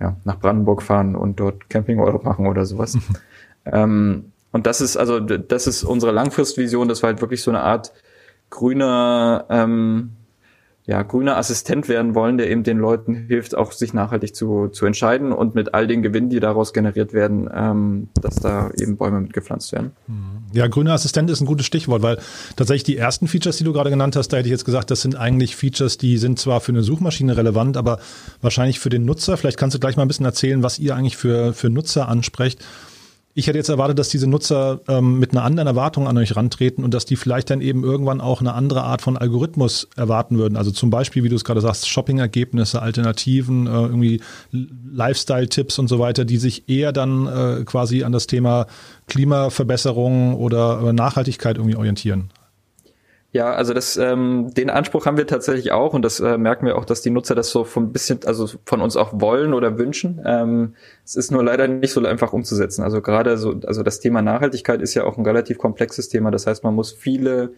[0.00, 2.96] ja, nach Brandenburg fahren und dort Campingurlaub machen oder sowas.
[3.66, 7.60] ähm, und das ist also das ist unsere Langfristvision, dass wir halt wirklich so eine
[7.60, 7.92] Art
[8.48, 10.12] grüner ähm,
[10.88, 14.86] ja, grüner Assistent werden wollen, der eben den Leuten hilft, auch sich nachhaltig zu, zu
[14.86, 19.20] entscheiden und mit all den Gewinnen, die daraus generiert werden, ähm, dass da eben Bäume
[19.20, 19.92] mitgepflanzt werden.
[20.06, 20.14] Hm.
[20.54, 22.16] Ja, grüner Assistent ist ein gutes Stichwort, weil
[22.56, 25.02] tatsächlich die ersten Features, die du gerade genannt hast, da hätte ich jetzt gesagt, das
[25.02, 27.98] sind eigentlich Features, die sind zwar für eine Suchmaschine relevant, aber
[28.40, 29.36] wahrscheinlich für den Nutzer.
[29.36, 32.64] Vielleicht kannst du gleich mal ein bisschen erzählen, was ihr eigentlich für, für Nutzer ansprecht.
[33.34, 36.82] Ich hätte jetzt erwartet, dass diese Nutzer ähm, mit einer anderen Erwartung an euch rantreten
[36.82, 40.56] und dass die vielleicht dann eben irgendwann auch eine andere Art von Algorithmus erwarten würden.
[40.56, 45.98] Also zum Beispiel, wie du es gerade sagst, Shopping-Ergebnisse, Alternativen, äh, irgendwie Lifestyle-Tipps und so
[46.00, 48.66] weiter, die sich eher dann äh, quasi an das Thema
[49.06, 52.30] Klimaverbesserung oder äh, Nachhaltigkeit irgendwie orientieren.
[53.30, 56.78] Ja, also das, ähm, den Anspruch haben wir tatsächlich auch und das äh, merken wir
[56.78, 60.22] auch, dass die Nutzer das so von bisschen, also von uns auch wollen oder wünschen.
[60.24, 62.82] Ähm, es ist nur leider nicht so einfach umzusetzen.
[62.82, 66.30] Also gerade so, also das Thema Nachhaltigkeit ist ja auch ein relativ komplexes Thema.
[66.30, 67.50] Das heißt, man muss viele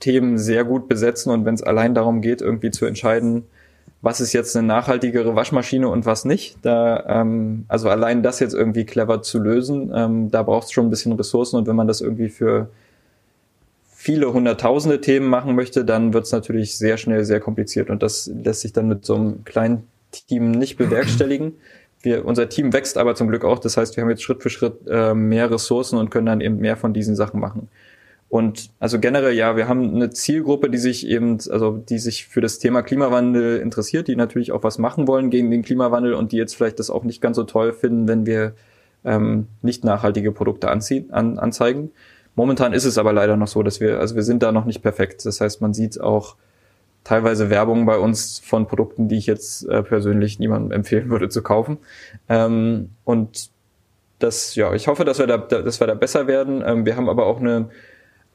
[0.00, 3.44] Themen sehr gut besetzen und wenn es allein darum geht, irgendwie zu entscheiden,
[4.00, 8.54] was ist jetzt eine nachhaltigere Waschmaschine und was nicht, da ähm, also allein das jetzt
[8.54, 11.86] irgendwie clever zu lösen, ähm, da braucht es schon ein bisschen Ressourcen und wenn man
[11.86, 12.68] das irgendwie für
[14.02, 18.28] viele hunderttausende Themen machen möchte, dann wird es natürlich sehr schnell sehr kompliziert und das
[18.34, 21.52] lässt sich dann mit so einem kleinen Team nicht bewerkstelligen.
[22.02, 24.50] Wir, unser Team wächst aber zum Glück auch, das heißt, wir haben jetzt Schritt für
[24.50, 27.68] Schritt äh, mehr Ressourcen und können dann eben mehr von diesen Sachen machen.
[28.28, 32.40] Und also generell, ja, wir haben eine Zielgruppe, die sich eben, also die sich für
[32.40, 36.38] das Thema Klimawandel interessiert, die natürlich auch was machen wollen gegen den Klimawandel und die
[36.38, 38.54] jetzt vielleicht das auch nicht ganz so toll finden, wenn wir
[39.04, 41.92] ähm, nicht nachhaltige Produkte anziehen, an, anzeigen.
[42.34, 44.82] Momentan ist es aber leider noch so, dass wir, also wir sind da noch nicht
[44.82, 45.24] perfekt.
[45.26, 46.36] Das heißt, man sieht auch
[47.04, 51.42] teilweise Werbung bei uns von Produkten, die ich jetzt äh, persönlich niemandem empfehlen würde zu
[51.42, 51.78] kaufen.
[52.28, 53.50] Ähm, und
[54.18, 56.62] das, ja, ich hoffe, dass wir da, dass wir da besser werden.
[56.64, 57.68] Ähm, wir haben aber auch eine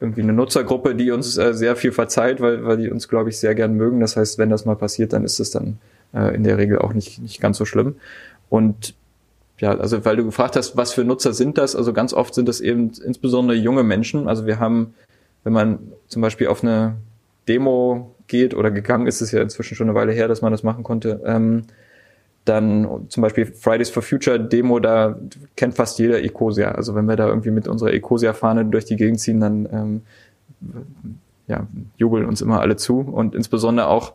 [0.00, 3.38] irgendwie eine Nutzergruppe, die uns äh, sehr viel verzeiht, weil, weil die uns, glaube ich,
[3.38, 4.00] sehr gern mögen.
[4.00, 5.78] Das heißt, wenn das mal passiert, dann ist es dann
[6.14, 7.96] äh, in der Regel auch nicht, nicht ganz so schlimm.
[8.48, 8.94] Und
[9.58, 11.74] ja, also weil du gefragt hast, was für Nutzer sind das?
[11.74, 14.28] Also ganz oft sind das eben insbesondere junge Menschen.
[14.28, 14.94] Also wir haben,
[15.44, 16.96] wenn man zum Beispiel auf eine
[17.48, 20.62] Demo geht oder gegangen ist, ist ja inzwischen schon eine Weile her, dass man das
[20.62, 21.64] machen konnte, ähm,
[22.44, 25.18] dann zum Beispiel Fridays for Future Demo, da
[25.56, 26.72] kennt fast jeder Ecosia.
[26.72, 30.02] Also wenn wir da irgendwie mit unserer Ecosia-Fahne durch die Gegend ziehen, dann ähm,
[31.46, 31.66] ja,
[31.96, 33.00] jubeln uns immer alle zu.
[33.00, 34.14] Und insbesondere auch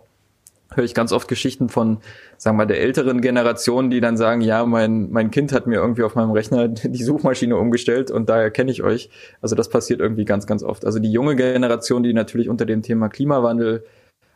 [0.75, 1.99] höre ich ganz oft Geschichten von,
[2.37, 6.03] sagen wir, der älteren Generation, die dann sagen, ja, mein, mein Kind hat mir irgendwie
[6.03, 9.09] auf meinem Rechner die Suchmaschine umgestellt und daher kenne ich euch.
[9.41, 10.85] Also das passiert irgendwie ganz, ganz oft.
[10.85, 13.85] Also die junge Generation, die natürlich unter dem Thema Klimawandel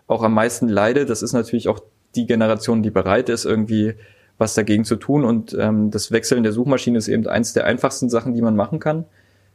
[0.08, 1.80] auch am meisten leidet, das ist natürlich auch
[2.16, 3.96] die Generation, die bereit ist, irgendwie
[4.38, 5.24] was dagegen zu tun.
[5.26, 8.80] Und ähm, das Wechseln der Suchmaschine ist eben eins der einfachsten Sachen, die man machen
[8.80, 9.06] kann.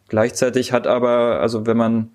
[0.08, 2.10] Gleichzeitig hat aber, also wenn man,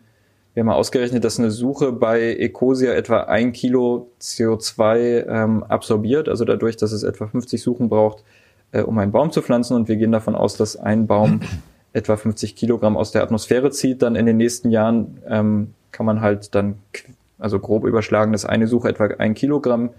[0.57, 6.27] wir haben mal ausgerechnet, dass eine Suche bei Ecosia etwa ein Kilo CO2 ähm, absorbiert,
[6.27, 8.23] also dadurch, dass es etwa 50 Suchen braucht,
[8.71, 9.75] äh, um einen Baum zu pflanzen.
[9.75, 11.41] Und wir gehen davon aus, dass ein Baum
[11.93, 14.01] etwa 50 Kilogramm aus der Atmosphäre zieht.
[14.01, 16.79] Dann in den nächsten Jahren ähm, kann man halt dann,
[17.37, 19.91] also grob überschlagen, dass eine Suche etwa ein Kilogramm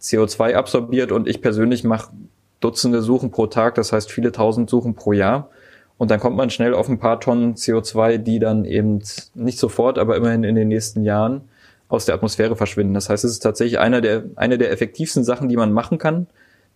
[0.00, 2.12] CO2 absorbiert und ich persönlich mache
[2.60, 5.50] Dutzende Suchen pro Tag, das heißt viele tausend Suchen pro Jahr.
[5.98, 9.02] Und dann kommt man schnell auf ein paar Tonnen CO2, die dann eben
[9.34, 11.42] nicht sofort, aber immerhin in den nächsten Jahren
[11.88, 12.94] aus der Atmosphäre verschwinden.
[12.94, 16.28] Das heißt, es ist tatsächlich einer der, eine der effektivsten Sachen, die man machen kann,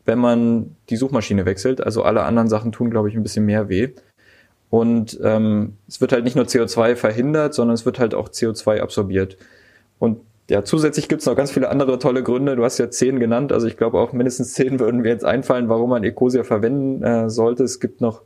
[0.04, 1.80] wenn man die Suchmaschine wechselt.
[1.82, 3.90] Also alle anderen Sachen tun, glaube ich, ein bisschen mehr weh.
[4.70, 8.80] Und ähm, es wird halt nicht nur CO2 verhindert, sondern es wird halt auch CO2
[8.80, 9.37] absorbiert.
[9.98, 12.56] Und ja, zusätzlich gibt's noch ganz viele andere tolle Gründe.
[12.56, 15.68] Du hast ja zehn genannt, also ich glaube auch mindestens zehn würden mir jetzt einfallen,
[15.68, 17.64] warum man Ecosia verwenden äh, sollte.
[17.64, 18.22] Es gibt noch,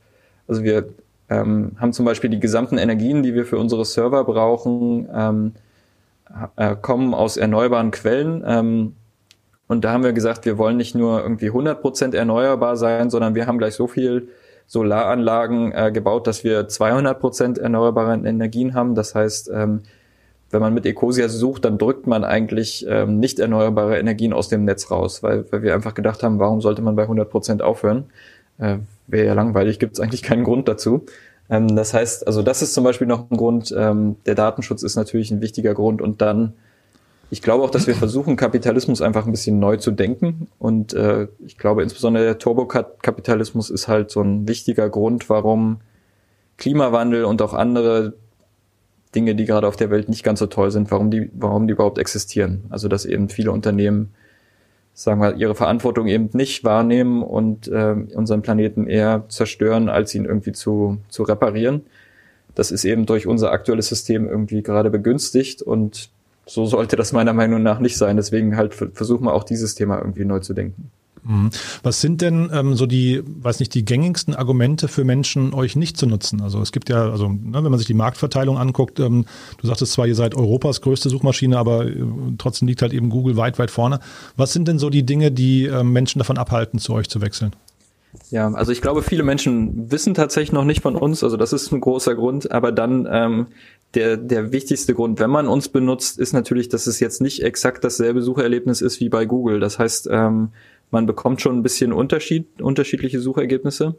[0.48, 0.88] also wir
[1.28, 5.52] ähm, haben zum Beispiel die gesamten Energien, die wir für unsere Server brauchen, ähm,
[6.56, 8.44] äh, kommen aus erneuerbaren Quellen.
[8.46, 8.94] Ähm,
[9.68, 13.46] und da haben wir gesagt, wir wollen nicht nur irgendwie 100% erneuerbar sein, sondern wir
[13.46, 14.28] haben gleich so viel
[14.68, 18.94] Solaranlagen äh, gebaut, dass wir 200% erneuerbare Energien haben.
[18.94, 19.82] Das heißt, ähm,
[20.50, 24.64] wenn man mit Ecosia sucht, dann drückt man eigentlich ähm, nicht erneuerbare Energien aus dem
[24.64, 28.04] Netz raus, weil, weil wir einfach gedacht haben, warum sollte man bei 100 Prozent aufhören?
[28.58, 31.06] Äh, Wäre ja langweilig, gibt es eigentlich keinen Grund dazu.
[31.48, 33.74] Ähm, das heißt, also das ist zum Beispiel noch ein Grund.
[33.76, 36.54] Ähm, der Datenschutz ist natürlich ein wichtiger Grund und dann,
[37.30, 41.28] ich glaube auch, dass wir versuchen, Kapitalismus einfach ein bisschen neu zu denken und äh,
[41.44, 45.78] ich glaube insbesondere der Turbokapitalismus ist halt so ein wichtiger Grund, warum
[46.56, 48.14] Klimawandel und auch andere
[49.14, 51.72] Dinge, die gerade auf der Welt nicht ganz so toll sind, warum die, warum die
[51.72, 52.64] überhaupt existieren.
[52.70, 54.12] Also dass eben viele Unternehmen,
[54.96, 60.24] sagen wir, ihre Verantwortung eben nicht wahrnehmen und äh, unseren Planeten eher zerstören, als ihn
[60.24, 61.82] irgendwie zu, zu reparieren.
[62.54, 66.08] Das ist eben durch unser aktuelles System irgendwie gerade begünstigt und
[66.46, 68.16] so sollte das meiner Meinung nach nicht sein.
[68.16, 70.90] Deswegen halt versuchen wir auch dieses Thema irgendwie neu zu denken.
[71.26, 71.50] Mhm.
[71.82, 75.96] Was sind denn ähm, so die, weiß nicht, die gängigsten Argumente für Menschen, euch nicht
[75.96, 76.40] zu nutzen?
[76.40, 79.24] Also es gibt ja, also ne, wenn man sich die Marktverteilung anguckt, ähm,
[79.60, 82.04] du sagtest zwar, ihr seid Europas größte Suchmaschine, aber äh,
[82.38, 84.00] trotzdem liegt halt eben Google weit, weit vorne.
[84.36, 87.52] Was sind denn so die Dinge, die äh, Menschen davon abhalten, zu euch zu wechseln?
[88.30, 91.70] Ja, also ich glaube, viele Menschen wissen tatsächlich noch nicht von uns, also das ist
[91.70, 93.46] ein großer Grund, aber dann ähm,
[93.94, 97.84] der, der wichtigste Grund, wenn man uns benutzt, ist natürlich, dass es jetzt nicht exakt
[97.84, 99.60] dasselbe Sucherlebnis ist wie bei Google.
[99.60, 100.50] Das heißt, ähm,
[100.90, 103.96] man bekommt schon ein bisschen Unterschied, unterschiedliche Suchergebnisse.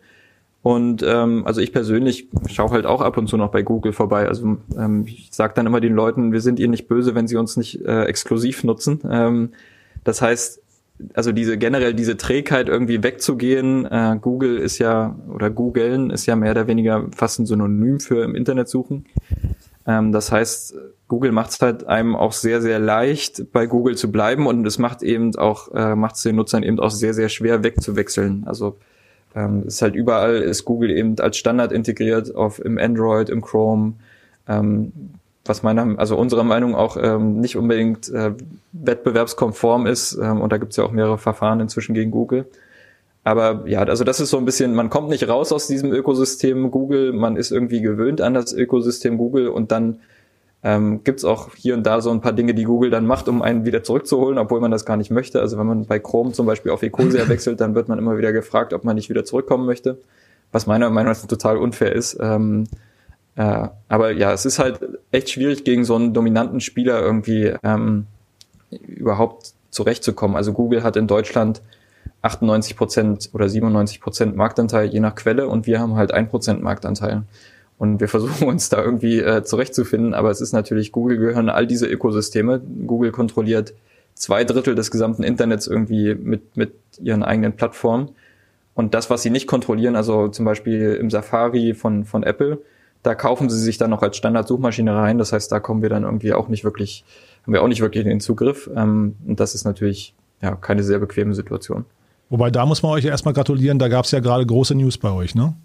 [0.64, 4.28] Und ähm, also ich persönlich schaue halt auch ab und zu noch bei Google vorbei.
[4.28, 7.38] Also ähm, ich sage dann immer den Leuten, wir sind ihnen nicht böse, wenn sie
[7.38, 9.00] uns nicht äh, exklusiv nutzen.
[9.10, 9.52] Ähm,
[10.04, 10.62] das heißt,
[11.14, 13.86] also diese generell diese Trägheit irgendwie wegzugehen.
[13.86, 18.24] Äh, Google ist ja oder Googlen ist ja mehr oder weniger fast ein Synonym für
[18.24, 19.06] im Internet suchen.
[19.88, 20.76] Ähm, das heißt,
[21.08, 24.78] Google macht es halt einem auch sehr, sehr leicht, bei Google zu bleiben und es
[24.78, 28.44] macht eben auch, äh, macht es den Nutzern eben auch sehr, sehr schwer wegzuwechseln.
[28.46, 28.76] Also
[29.36, 33.94] ähm, ist halt überall ist Google eben als Standard integriert auf im Android, im Chrome,
[34.48, 34.92] ähm,
[35.46, 38.34] was meiner, also unserer Meinung auch ähm, nicht unbedingt äh,
[38.74, 40.18] wettbewerbskonform ist.
[40.22, 42.46] Ähm, und da gibt's ja auch mehrere Verfahren inzwischen gegen Google.
[43.28, 46.72] Aber ja, also das ist so ein bisschen, man kommt nicht raus aus diesem Ökosystem
[46.72, 50.00] Google, man ist irgendwie gewöhnt an das Ökosystem Google und dann
[50.64, 53.28] ähm, gibt es auch hier und da so ein paar Dinge, die Google dann macht,
[53.28, 55.42] um einen wieder zurückzuholen, obwohl man das gar nicht möchte.
[55.42, 58.32] Also wenn man bei Chrome zum Beispiel auf Ecosia wechselt, dann wird man immer wieder
[58.32, 59.98] gefragt, ob man nicht wieder zurückkommen möchte,
[60.54, 62.18] was meiner Meinung nach total unfair ist.
[62.22, 62.64] Ähm,
[63.36, 64.80] äh, aber ja, es ist halt
[65.12, 68.08] echt schwierig, gegen so einen dominanten Spieler irgendwie ähm,
[68.88, 70.38] überhaupt zurechtzukommen.
[70.38, 71.62] Also Google hat in Deutschland
[72.22, 76.62] 98 Prozent oder 97 Prozent Marktanteil je nach Quelle und wir haben halt ein Prozent
[76.62, 77.24] Marktanteil.
[77.78, 81.68] Und wir versuchen uns da irgendwie äh, zurechtzufinden, aber es ist natürlich, Google gehören all
[81.68, 82.60] diese Ökosysteme.
[82.60, 83.74] Google kontrolliert
[84.16, 88.10] zwei Drittel des gesamten Internets irgendwie mit, mit ihren eigenen Plattformen.
[88.74, 92.60] Und das, was sie nicht kontrollieren, also zum Beispiel im Safari von, von Apple,
[93.04, 95.18] da kaufen sie sich dann noch als Standardsuchmaschine rein.
[95.18, 97.06] Das heißt, da kommen wir dann irgendwie auch nicht wirklich,
[97.44, 98.70] haben wir auch nicht wirklich den Zugriff.
[98.76, 101.86] Ähm, und das ist natürlich ja keine sehr bequeme Situation.
[102.30, 105.12] Wobei da muss man euch erstmal gratulieren, da gab es ja gerade große News bei
[105.12, 105.56] euch, ne?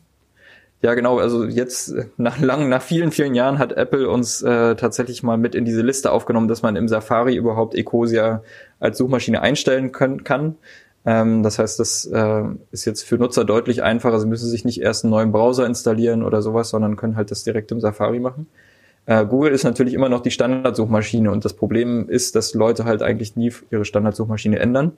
[0.83, 1.19] Ja, genau.
[1.19, 5.55] Also jetzt nach langen, nach vielen, vielen Jahren hat Apple uns äh, tatsächlich mal mit
[5.55, 8.43] in diese Liste aufgenommen, dass man im Safari überhaupt Ecosia
[8.81, 10.57] als Suchmaschine einstellen können, kann.
[11.05, 14.19] Ähm, das heißt, das äh, ist jetzt für Nutzer deutlich einfacher.
[14.19, 17.45] Sie müssen sich nicht erst einen neuen Browser installieren oder sowas, sondern können halt das
[17.45, 18.49] direkt im Safari machen.
[19.07, 23.03] Äh, Google ist natürlich immer noch die Standardsuchmaschine und das Problem ist, dass Leute halt
[23.03, 24.93] eigentlich nie ihre Standardsuchmaschine ändern.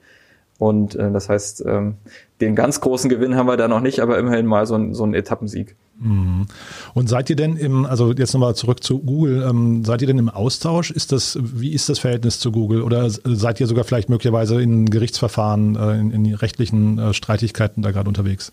[0.58, 1.96] Und äh, das heißt, ähm,
[2.40, 5.04] den ganz großen Gewinn haben wir da noch nicht, aber immerhin mal so ein, so
[5.04, 5.76] ein Etappensieg.
[5.98, 6.46] Mhm.
[6.94, 10.18] Und seid ihr denn im, also jetzt nochmal zurück zu Google, ähm, seid ihr denn
[10.18, 10.90] im Austausch?
[10.90, 12.82] Ist das, wie ist das Verhältnis zu Google?
[12.82, 17.90] Oder seid ihr sogar vielleicht möglicherweise in Gerichtsverfahren, äh, in, in rechtlichen äh, Streitigkeiten da
[17.90, 18.52] gerade unterwegs?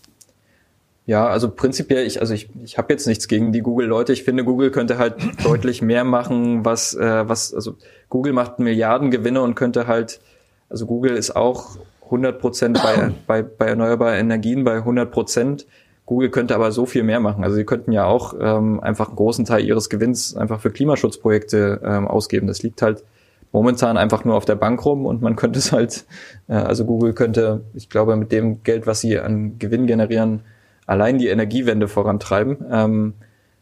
[1.04, 4.12] Ja, also prinzipiell, ich, also ich, ich habe jetzt nichts gegen die Google-Leute.
[4.12, 7.76] Ich finde, Google könnte halt deutlich mehr machen, was, äh, was, also
[8.08, 10.20] Google macht Milliarden Gewinne und könnte halt,
[10.68, 11.76] also Google ist auch
[12.12, 15.66] 100 Prozent bei, bei, bei erneuerbaren Energien bei 100 Prozent.
[16.04, 17.42] Google könnte aber so viel mehr machen.
[17.42, 21.80] Also sie könnten ja auch ähm, einfach einen großen Teil ihres Gewinns einfach für Klimaschutzprojekte
[21.84, 22.46] ähm, ausgeben.
[22.48, 23.04] Das liegt halt
[23.52, 26.04] momentan einfach nur auf der Bank rum und man könnte es halt,
[26.48, 30.42] äh, also Google könnte, ich glaube, mit dem Geld, was sie an Gewinn generieren,
[30.86, 33.14] allein die Energiewende vorantreiben, ähm,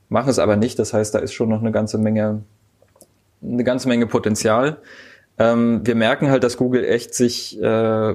[0.09, 0.79] machen es aber nicht.
[0.79, 2.43] Das heißt, da ist schon noch eine ganze Menge,
[3.43, 4.79] eine ganze Menge Potenzial.
[5.39, 8.15] Ähm, wir merken halt, dass Google echt sich, äh,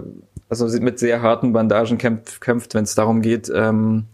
[0.49, 4.06] also mit sehr harten Bandagen kämpft, kämpft wenn es darum geht, ähm,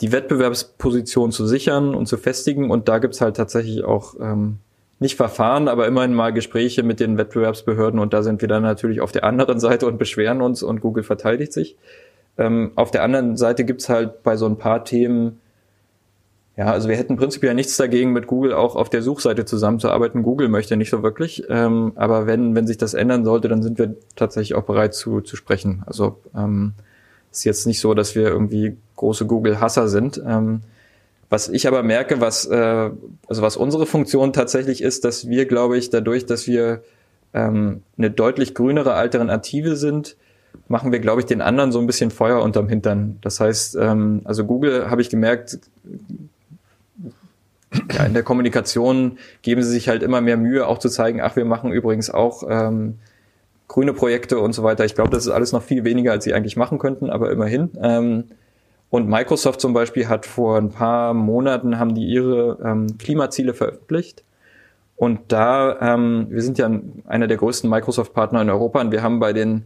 [0.00, 2.70] die Wettbewerbsposition zu sichern und zu festigen.
[2.70, 4.58] Und da gibt's halt tatsächlich auch ähm,
[4.98, 7.98] nicht Verfahren, aber immerhin mal Gespräche mit den Wettbewerbsbehörden.
[7.98, 11.04] Und da sind wir dann natürlich auf der anderen Seite und beschweren uns und Google
[11.04, 11.76] verteidigt sich.
[12.36, 15.40] Ähm, auf der anderen Seite gibt's halt bei so ein paar Themen
[16.56, 20.22] ja, also wir hätten prinzipiell nichts dagegen, mit Google auch auf der Suchseite zusammenzuarbeiten.
[20.22, 21.44] Google möchte nicht so wirklich.
[21.48, 25.20] Ähm, aber wenn, wenn sich das ändern sollte, dann sind wir tatsächlich auch bereit zu,
[25.20, 25.82] zu sprechen.
[25.86, 26.74] Also ähm,
[27.32, 30.22] ist jetzt nicht so, dass wir irgendwie große Google-Hasser sind.
[30.24, 30.60] Ähm,
[31.28, 32.90] was ich aber merke, was, äh,
[33.26, 36.84] also was unsere Funktion tatsächlich ist, dass wir, glaube ich, dadurch, dass wir
[37.32, 40.16] ähm, eine deutlich grünere Alternative sind,
[40.68, 43.18] machen wir, glaube ich, den anderen so ein bisschen Feuer unterm Hintern.
[43.22, 45.58] Das heißt, ähm, also Google, habe ich gemerkt,
[47.92, 51.36] ja, in der Kommunikation geben sie sich halt immer mehr Mühe, auch zu zeigen, ach,
[51.36, 52.98] wir machen übrigens auch ähm,
[53.68, 54.84] grüne Projekte und so weiter.
[54.84, 57.70] Ich glaube, das ist alles noch viel weniger, als sie eigentlich machen könnten, aber immerhin.
[57.80, 58.24] Ähm,
[58.90, 64.22] und Microsoft zum Beispiel hat vor ein paar Monaten haben die ihre ähm, Klimaziele veröffentlicht.
[64.96, 66.70] Und da, ähm, wir sind ja
[67.06, 69.64] einer der größten Microsoft-Partner in Europa und wir haben bei den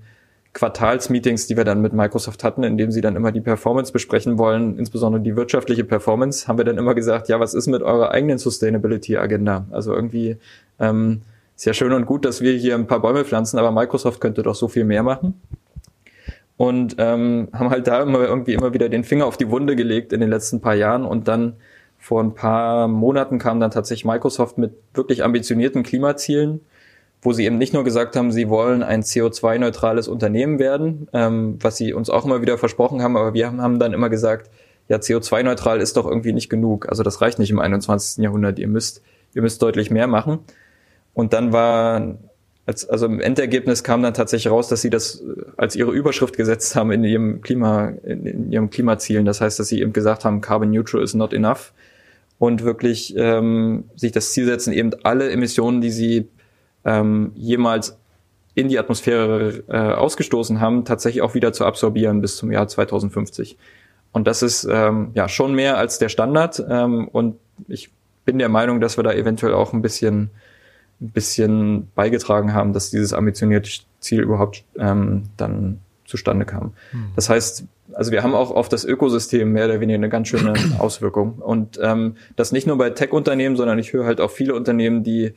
[0.55, 4.39] Quartalsmeetings, die wir dann mit Microsoft hatten, in dem sie dann immer die Performance besprechen
[4.39, 8.11] wollen, insbesondere die wirtschaftliche Performance, haben wir dann immer gesagt, ja, was ist mit eurer
[8.11, 9.67] eigenen Sustainability-Agenda?
[9.71, 10.37] Also irgendwie
[10.81, 11.23] ähm,
[11.55, 14.43] ist ja schön und gut, dass wir hier ein paar Bäume pflanzen, aber Microsoft könnte
[14.43, 15.41] doch so viel mehr machen.
[16.57, 20.13] Und ähm, haben halt da immer irgendwie immer wieder den Finger auf die Wunde gelegt
[20.13, 21.55] in den letzten paar Jahren und dann
[21.99, 26.61] vor ein paar Monaten kam dann tatsächlich Microsoft mit wirklich ambitionierten Klimazielen
[27.21, 31.77] wo sie eben nicht nur gesagt haben, sie wollen ein CO2-neutrales Unternehmen werden, ähm, was
[31.77, 34.51] sie uns auch immer wieder versprochen haben, aber wir haben dann immer gesagt,
[34.89, 36.89] ja, CO2-neutral ist doch irgendwie nicht genug.
[36.89, 38.23] Also das reicht nicht im 21.
[38.23, 38.59] Jahrhundert.
[38.59, 39.03] Ihr müsst,
[39.35, 40.39] ihr müsst deutlich mehr machen.
[41.13, 42.17] Und dann war,
[42.65, 45.23] als, also im Endergebnis kam dann tatsächlich raus, dass sie das
[45.59, 49.27] als ihre Überschrift gesetzt haben in ihrem Klima, in, in ihrem Klimazielen.
[49.27, 51.75] Das heißt, dass sie eben gesagt haben, Carbon Neutral is not enough
[52.39, 56.29] und wirklich ähm, sich das Ziel setzen, eben alle Emissionen, die sie
[56.89, 57.99] ähm, jemals
[58.55, 63.57] in die Atmosphäre äh, ausgestoßen haben, tatsächlich auch wieder zu absorbieren bis zum Jahr 2050.
[64.11, 66.65] Und das ist ähm, ja schon mehr als der Standard.
[66.69, 67.37] Ähm, und
[67.69, 67.91] ich
[68.25, 70.31] bin der Meinung, dass wir da eventuell auch ein bisschen,
[71.01, 73.71] ein bisschen beigetragen haben, dass dieses ambitionierte
[74.01, 76.73] Ziel überhaupt ähm, dann zustande kam.
[76.91, 77.11] Hm.
[77.15, 80.55] Das heißt, also wir haben auch auf das Ökosystem mehr oder weniger eine ganz schöne
[80.79, 81.35] Auswirkung.
[81.35, 85.35] Und ähm, das nicht nur bei Tech-Unternehmen, sondern ich höre halt auch viele Unternehmen, die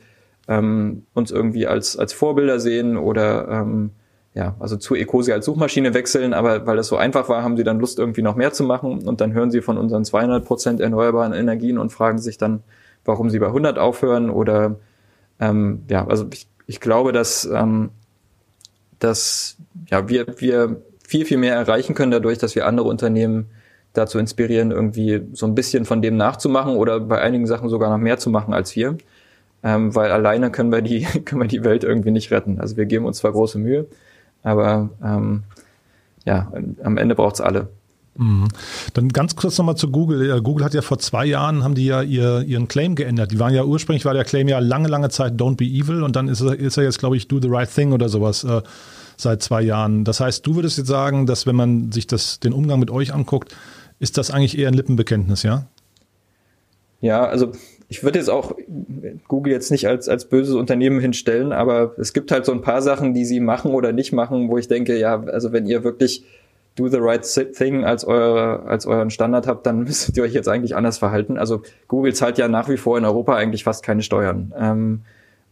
[0.48, 3.90] ähm, uns irgendwie als, als Vorbilder sehen oder ähm,
[4.34, 7.64] ja, also zu Ecosia als Suchmaschine wechseln, aber weil das so einfach war, haben sie
[7.64, 10.80] dann Lust, irgendwie noch mehr zu machen und dann hören sie von unseren 200 Prozent
[10.80, 12.62] erneuerbaren Energien und fragen sich dann,
[13.04, 14.76] warum sie bei 100 aufhören oder
[15.38, 17.90] ähm, ja, also ich, ich glaube, dass, ähm,
[18.98, 19.56] dass
[19.90, 23.50] ja, wir, wir viel, viel mehr erreichen können dadurch, dass wir andere Unternehmen
[23.92, 28.02] dazu inspirieren, irgendwie so ein bisschen von dem nachzumachen oder bei einigen Sachen sogar noch
[28.02, 28.96] mehr zu machen als wir.
[29.64, 32.60] Ähm, weil alleine können wir die, können wir die Welt irgendwie nicht retten.
[32.60, 33.86] Also wir geben uns zwar große Mühe,
[34.42, 35.44] aber ähm,
[36.24, 37.68] ja, am Ende braucht's alle.
[38.16, 38.48] Mhm.
[38.92, 40.42] Dann ganz kurz nochmal zu Google.
[40.42, 43.32] Google hat ja vor zwei Jahren, haben die ja ihr, ihren Claim geändert.
[43.32, 46.14] Die waren ja ursprünglich, war der Claim ja lange, lange Zeit Don't be evil und
[46.14, 48.62] dann ist er, ist er jetzt, glaube ich, Do the right thing oder sowas äh,
[49.16, 50.04] seit zwei Jahren.
[50.04, 53.14] Das heißt, du würdest jetzt sagen, dass wenn man sich das, den Umgang mit euch
[53.14, 53.54] anguckt,
[53.98, 55.66] ist das eigentlich eher ein Lippenbekenntnis, ja?
[57.00, 57.52] Ja, also
[57.92, 58.56] ich würde jetzt auch
[59.28, 62.80] Google jetzt nicht als, als böses Unternehmen hinstellen, aber es gibt halt so ein paar
[62.80, 66.24] Sachen, die sie machen oder nicht machen, wo ich denke, ja, also wenn ihr wirklich
[66.74, 67.22] do the right
[67.54, 71.36] thing als, eure, als euren Standard habt, dann müsstet ihr euch jetzt eigentlich anders verhalten.
[71.36, 74.54] Also Google zahlt ja nach wie vor in Europa eigentlich fast keine Steuern.
[74.58, 75.02] Ähm,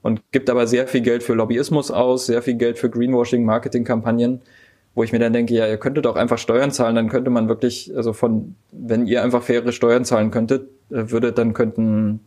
[0.01, 4.41] und gibt aber sehr viel Geld für Lobbyismus aus, sehr viel Geld für Greenwashing, Marketingkampagnen,
[4.95, 7.49] wo ich mir dann denke, ja, ihr könntet auch einfach Steuern zahlen, dann könnte man
[7.49, 12.21] wirklich, also von, wenn ihr einfach faire Steuern zahlen könntet, äh, würde, dann könnten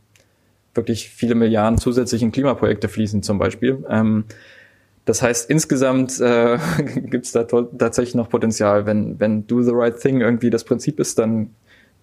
[0.73, 3.83] wirklich viele Milliarden zusätzlich in Klimaprojekte fließen zum Beispiel.
[3.89, 4.25] Ähm,
[5.05, 6.57] das heißt, insgesamt äh,
[6.95, 8.86] gibt es da tatsächlich noch Potenzial.
[8.86, 11.49] Wenn, wenn Do the Right Thing irgendwie das Prinzip ist, dann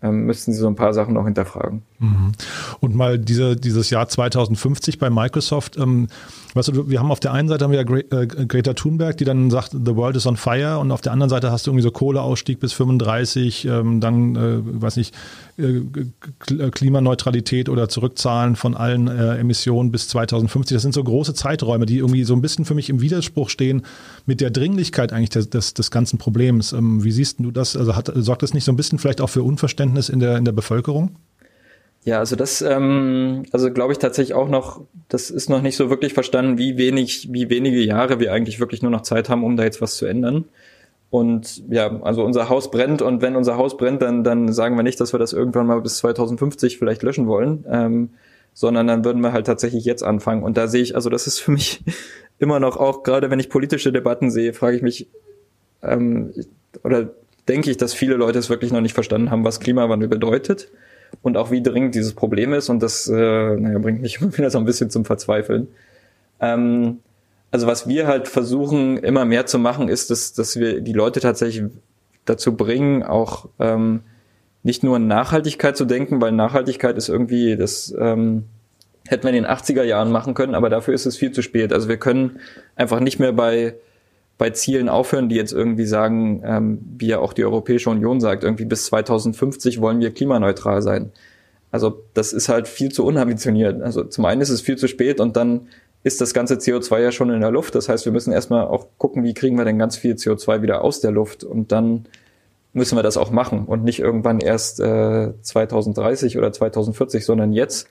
[0.03, 1.83] ähm, müssten sie so ein paar Sachen noch hinterfragen.
[1.99, 2.33] Mhm.
[2.81, 6.09] Und mal diese, dieses Jahr 2050 bei Microsoft, ähm,
[6.55, 9.17] weißt du, wir haben auf der einen Seite haben wir ja Gre äh, Greta Thunberg,
[9.17, 11.71] die dann sagt, the world is on fire und auf der anderen Seite hast du
[11.71, 15.15] irgendwie so Kohleausstieg bis 35, ähm, dann, äh, weiß nicht,
[15.59, 15.83] äh,
[16.71, 20.75] Klimaneutralität oder Zurückzahlen von allen äh, Emissionen bis 2050.
[20.75, 23.83] Das sind so große Zeiträume, die irgendwie so ein bisschen für mich im Widerspruch stehen
[24.27, 26.73] mit der Dringlichkeit eigentlich des, des, des ganzen Problems.
[26.73, 27.77] Ähm, wie siehst du das?
[27.77, 30.45] Also hat, sorgt das nicht so ein bisschen vielleicht auch für Unverständnis in der, in
[30.45, 31.17] der Bevölkerung?
[32.05, 35.91] Ja, also das, ähm, also glaube ich tatsächlich auch noch, das ist noch nicht so
[35.91, 39.57] wirklich verstanden, wie wenig, wie wenige Jahre wir eigentlich wirklich nur noch Zeit haben, um
[39.57, 40.47] da jetzt was zu ändern.
[41.11, 44.83] Und ja, also unser Haus brennt und wenn unser Haus brennt, dann, dann sagen wir
[44.83, 48.11] nicht, dass wir das irgendwann mal bis 2050 vielleicht löschen wollen, ähm,
[48.55, 50.43] sondern dann würden wir halt tatsächlich jetzt anfangen.
[50.43, 51.83] Und da sehe ich, also das ist für mich
[52.39, 55.09] immer noch auch, gerade wenn ich politische Debatten sehe, frage ich mich,
[55.83, 56.33] ähm,
[56.83, 57.11] oder
[57.49, 60.71] denke ich, dass viele Leute es wirklich noch nicht verstanden haben, was Klimawandel bedeutet
[61.23, 62.69] und auch wie dringend dieses Problem ist.
[62.69, 65.69] Und das äh, naja, bringt mich immer wieder so ein bisschen zum Verzweifeln.
[66.41, 66.99] Ähm,
[67.51, 71.21] also was wir halt versuchen immer mehr zu machen, ist, dass, dass wir die Leute
[71.21, 71.71] tatsächlich
[72.25, 74.03] dazu bringen, auch ähm,
[74.63, 78.45] nicht nur an Nachhaltigkeit zu denken, weil Nachhaltigkeit ist irgendwie, das ähm,
[79.09, 81.73] hätten wir in den 80er Jahren machen können, aber dafür ist es viel zu spät.
[81.73, 82.39] Also wir können
[82.77, 83.75] einfach nicht mehr bei,
[84.41, 88.43] bei Zielen aufhören, die jetzt irgendwie sagen, ähm, wie ja auch die Europäische Union sagt,
[88.43, 91.13] irgendwie bis 2050 wollen wir klimaneutral sein.
[91.71, 93.83] Also das ist halt viel zu unambitioniert.
[93.83, 95.69] Also zum einen ist es viel zu spät und dann
[96.05, 97.75] ist das ganze CO2 ja schon in der Luft.
[97.75, 100.83] Das heißt, wir müssen erstmal auch gucken, wie kriegen wir denn ganz viel CO2 wieder
[100.83, 102.07] aus der Luft und dann
[102.73, 107.91] müssen wir das auch machen und nicht irgendwann erst äh, 2030 oder 2040, sondern jetzt.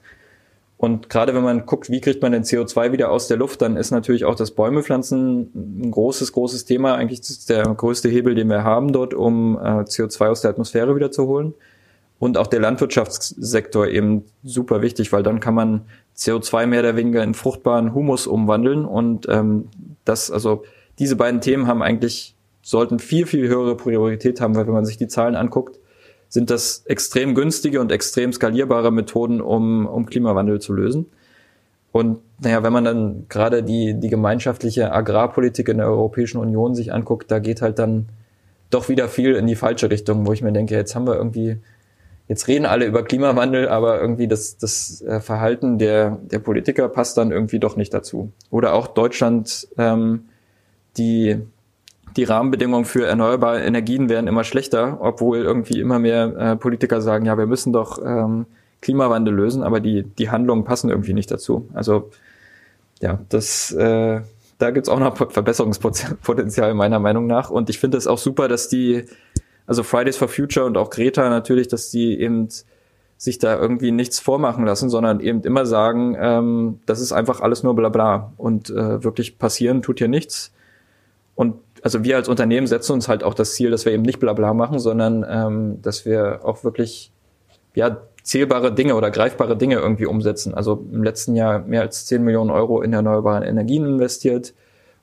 [0.80, 3.76] Und gerade wenn man guckt, wie kriegt man den CO2 wieder aus der Luft, dann
[3.76, 6.96] ist natürlich auch das Bäumepflanzen ein großes, großes Thema.
[6.96, 10.96] Eigentlich ist der größte Hebel, den wir haben dort, um äh, CO2 aus der Atmosphäre
[10.96, 11.54] wieder zu holen.
[12.18, 15.82] Und auch der Landwirtschaftssektor eben super wichtig, weil dann kann man
[16.16, 18.86] CO2 mehr oder weniger in fruchtbaren Humus umwandeln.
[18.86, 19.68] Und ähm,
[20.06, 20.64] das, also
[20.98, 24.96] diese beiden Themen haben eigentlich, sollten viel, viel höhere Priorität haben, weil wenn man sich
[24.96, 25.79] die Zahlen anguckt,
[26.30, 31.08] sind das extrem günstige und extrem skalierbare Methoden, um, um Klimawandel zu lösen.
[31.92, 36.94] Und naja, wenn man dann gerade die, die gemeinschaftliche Agrarpolitik in der Europäischen Union sich
[36.94, 38.10] anguckt, da geht halt dann
[38.70, 41.58] doch wieder viel in die falsche Richtung, wo ich mir denke, jetzt haben wir irgendwie
[42.30, 47.18] jetzt reden alle über Klimawandel, aber irgendwie das, das äh, Verhalten der, der Politiker passt
[47.18, 48.32] dann irgendwie doch nicht dazu.
[48.52, 50.30] Oder auch Deutschland, ähm,
[50.96, 51.38] die,
[52.16, 57.26] die Rahmenbedingungen für erneuerbare Energien werden immer schlechter, obwohl irgendwie immer mehr äh, Politiker sagen,
[57.26, 58.46] ja, wir müssen doch ähm,
[58.82, 61.68] Klimawandel lösen, aber die, die Handlungen passen irgendwie nicht dazu.
[61.74, 62.10] Also
[63.02, 64.22] ja, das, äh,
[64.58, 67.50] da gibt's auch noch Verbesserungspotenzial meiner Meinung nach.
[67.50, 69.06] Und ich finde es auch super, dass die
[69.68, 72.48] also Fridays for Future und auch Greta natürlich, dass die eben
[73.18, 77.64] sich da irgendwie nichts vormachen lassen, sondern eben immer sagen, ähm, das ist einfach alles
[77.64, 80.52] nur bla bla und äh, wirklich passieren tut hier nichts.
[81.36, 84.20] und also wir als Unternehmen setzen uns halt auch das Ziel, dass wir eben nicht
[84.20, 87.12] Blabla machen, sondern ähm, dass wir auch wirklich
[87.76, 90.54] ja zählbare Dinge oder greifbare Dinge irgendwie umsetzen.
[90.54, 94.54] Also im letzten Jahr mehr als 10 Millionen Euro in erneuerbare Energien investiert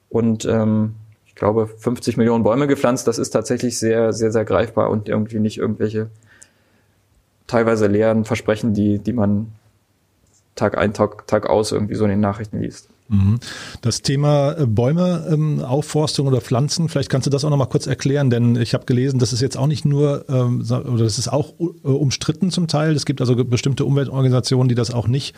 [0.09, 0.95] und ähm,
[1.27, 3.07] ich glaube 50 Millionen Bäume gepflanzt.
[3.09, 6.09] Das ist tatsächlich sehr, sehr, sehr greifbar und irgendwie nicht irgendwelche
[7.47, 9.53] teilweise leeren Versprechen, die, die man
[10.55, 12.89] Tag ein, Tag, Tag aus irgendwie so in den Nachrichten liest.
[13.09, 13.39] Mhm.
[13.83, 17.67] Das Thema äh, Bäume, ähm, Aufforstung oder Pflanzen, vielleicht kannst du das auch noch mal
[17.67, 21.19] kurz erklären, denn ich habe gelesen, das ist jetzt auch nicht nur, ähm, oder das
[21.19, 22.95] ist auch äh, umstritten zum Teil.
[22.95, 25.37] Es gibt also bestimmte Umweltorganisationen, die das auch nicht,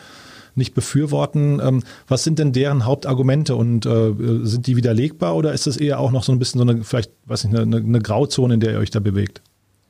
[0.55, 1.59] nicht befürworten.
[1.63, 4.13] Ähm, was sind denn deren Hauptargumente und äh,
[4.43, 7.11] sind die widerlegbar oder ist das eher auch noch so ein bisschen so eine, vielleicht,
[7.25, 9.41] weiß nicht, eine, eine Grauzone, in der ihr euch da bewegt?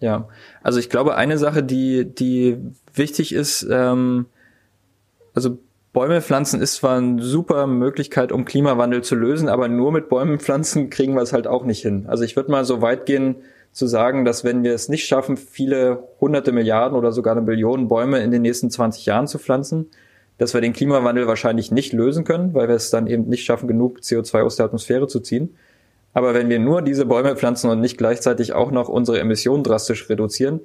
[0.02, 0.28] Ja,
[0.64, 2.58] also ich glaube, eine Sache, die, die
[2.94, 4.26] wichtig ist, ähm,
[5.34, 5.60] also
[5.92, 10.40] Bäume pflanzen ist zwar eine super Möglichkeit, um Klimawandel zu lösen, aber nur mit Bäumen
[10.40, 12.06] pflanzen kriegen wir es halt auch nicht hin.
[12.08, 13.38] Also ich würde mal so weit gehen
[13.72, 17.88] zu sagen, dass wenn wir es nicht schaffen, viele hunderte Milliarden oder sogar eine Billion
[17.88, 19.88] Bäume in den nächsten 20 Jahren zu pflanzen,
[20.38, 23.68] dass wir den Klimawandel wahrscheinlich nicht lösen können, weil wir es dann eben nicht schaffen,
[23.68, 25.56] genug CO2 aus der Atmosphäre zu ziehen.
[26.14, 30.10] Aber wenn wir nur diese Bäume pflanzen und nicht gleichzeitig auch noch unsere Emissionen drastisch
[30.10, 30.62] reduzieren,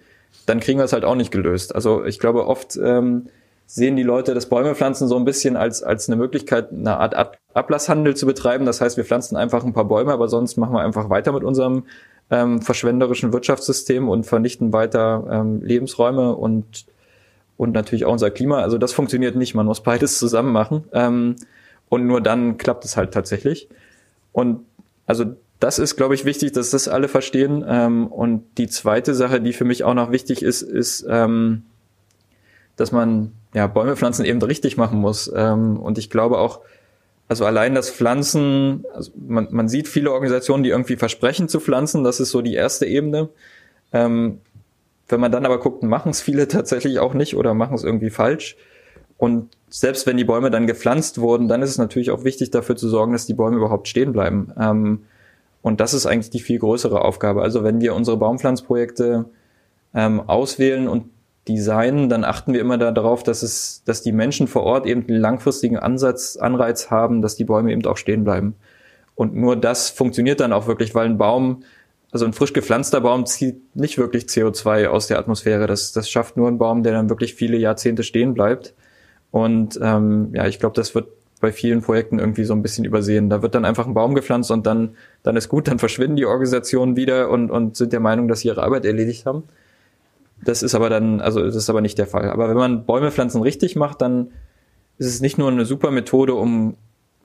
[0.46, 1.74] dann kriegen wir es halt auch nicht gelöst.
[1.74, 3.28] Also ich glaube, oft ähm,
[3.74, 8.14] sehen die Leute das Bäumepflanzen so ein bisschen als, als eine Möglichkeit, eine Art Ablasshandel
[8.14, 8.66] zu betreiben.
[8.66, 11.42] Das heißt, wir pflanzen einfach ein paar Bäume, aber sonst machen wir einfach weiter mit
[11.42, 11.82] unserem
[12.30, 16.86] ähm, verschwenderischen Wirtschaftssystem und vernichten weiter ähm, Lebensräume und,
[17.56, 18.60] und natürlich auch unser Klima.
[18.60, 19.56] Also das funktioniert nicht.
[19.56, 20.84] Man muss beides zusammen machen.
[20.92, 21.34] Ähm,
[21.88, 23.68] und nur dann klappt es halt tatsächlich.
[24.30, 24.60] Und
[25.04, 27.64] also das ist, glaube ich, wichtig, dass das alle verstehen.
[27.66, 31.64] Ähm, und die zweite Sache, die für mich auch noch wichtig ist, ist, ähm,
[32.76, 35.32] dass man ja, Bäume pflanzen eben richtig machen muss.
[35.34, 36.60] Ähm, und ich glaube auch,
[37.28, 42.04] also allein das Pflanzen, also man, man sieht viele Organisationen, die irgendwie versprechen zu pflanzen,
[42.04, 43.30] das ist so die erste Ebene.
[43.92, 44.40] Ähm,
[45.08, 48.10] wenn man dann aber guckt, machen es viele tatsächlich auch nicht oder machen es irgendwie
[48.10, 48.56] falsch.
[49.16, 52.76] Und selbst wenn die Bäume dann gepflanzt wurden, dann ist es natürlich auch wichtig dafür
[52.76, 54.52] zu sorgen, dass die Bäume überhaupt stehen bleiben.
[54.60, 55.04] Ähm,
[55.62, 57.40] und das ist eigentlich die viel größere Aufgabe.
[57.40, 59.26] Also wenn wir unsere Baumpflanzprojekte
[59.96, 61.04] auswählen und
[61.48, 65.20] designen, dann achten wir immer darauf, dass es, dass die Menschen vor Ort eben einen
[65.20, 68.54] langfristigen Ansatz, Anreiz haben, dass die Bäume eben auch stehen bleiben.
[69.14, 71.62] Und nur das funktioniert dann auch wirklich, weil ein Baum,
[72.10, 75.66] also ein frisch gepflanzter Baum zieht nicht wirklich CO2 aus der Atmosphäre.
[75.66, 78.74] Das, das schafft nur ein Baum, der dann wirklich viele Jahrzehnte stehen bleibt.
[79.30, 81.08] Und ähm, ja, ich glaube, das wird
[81.40, 83.28] bei vielen Projekten irgendwie so ein bisschen übersehen.
[83.28, 86.24] Da wird dann einfach ein Baum gepflanzt und dann, dann ist gut, dann verschwinden die
[86.24, 89.44] Organisationen wieder und, und sind der Meinung, dass sie ihre Arbeit erledigt haben.
[90.42, 92.30] Das ist aber dann, also das ist aber nicht der Fall.
[92.30, 94.32] Aber wenn man Bäume pflanzen richtig macht, dann
[94.98, 96.76] ist es nicht nur eine super Methode, um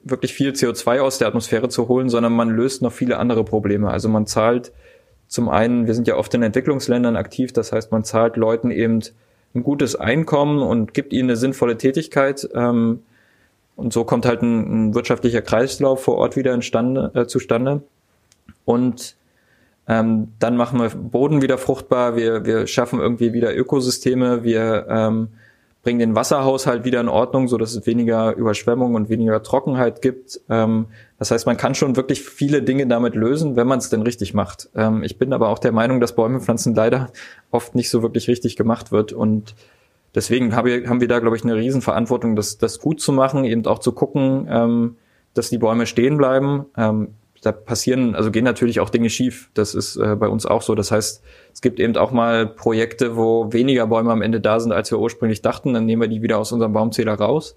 [0.03, 3.89] wirklich viel CO2 aus der Atmosphäre zu holen, sondern man löst noch viele andere Probleme.
[3.89, 4.72] Also man zahlt
[5.28, 9.01] zum einen, wir sind ja oft in Entwicklungsländern aktiv, das heißt, man zahlt Leuten eben
[9.53, 12.47] ein gutes Einkommen und gibt ihnen eine sinnvolle Tätigkeit.
[12.53, 13.03] Ähm,
[13.76, 17.82] und so kommt halt ein, ein wirtschaftlicher Kreislauf vor Ort wieder entstande, äh, zustande.
[18.66, 19.16] Und
[19.89, 25.29] ähm, dann machen wir Boden wieder fruchtbar, wir, wir schaffen irgendwie wieder Ökosysteme, wir ähm,
[25.81, 30.41] bringen den Wasserhaushalt wieder in Ordnung, so dass es weniger Überschwemmung und weniger Trockenheit gibt.
[30.47, 30.85] Ähm,
[31.17, 34.35] das heißt, man kann schon wirklich viele Dinge damit lösen, wenn man es denn richtig
[34.35, 34.69] macht.
[34.75, 37.09] Ähm, ich bin aber auch der Meinung, dass Bäumepflanzen leider
[37.51, 39.55] oft nicht so wirklich richtig gemacht wird und
[40.13, 43.43] deswegen haben wir, haben wir da, glaube ich, eine Riesenverantwortung, das, das gut zu machen,
[43.43, 44.97] eben auch zu gucken, ähm,
[45.33, 46.65] dass die Bäume stehen bleiben.
[46.77, 49.49] Ähm, da passieren, also gehen natürlich auch Dinge schief.
[49.53, 50.75] Das ist äh, bei uns auch so.
[50.75, 51.23] Das heißt,
[51.53, 54.99] es gibt eben auch mal Projekte, wo weniger Bäume am Ende da sind, als wir
[54.99, 55.73] ursprünglich dachten.
[55.73, 57.55] Dann nehmen wir die wieder aus unserem Baumzähler raus.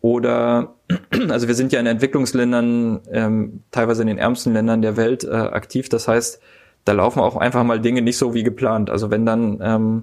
[0.00, 0.74] Oder,
[1.28, 5.30] also wir sind ja in Entwicklungsländern, ähm, teilweise in den ärmsten Ländern der Welt äh,
[5.30, 5.88] aktiv.
[5.88, 6.40] Das heißt,
[6.84, 8.90] da laufen auch einfach mal Dinge nicht so wie geplant.
[8.90, 10.02] Also wenn dann, ähm,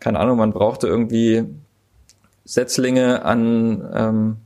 [0.00, 1.44] keine Ahnung, man brauchte irgendwie
[2.44, 4.36] Setzlinge an ähm,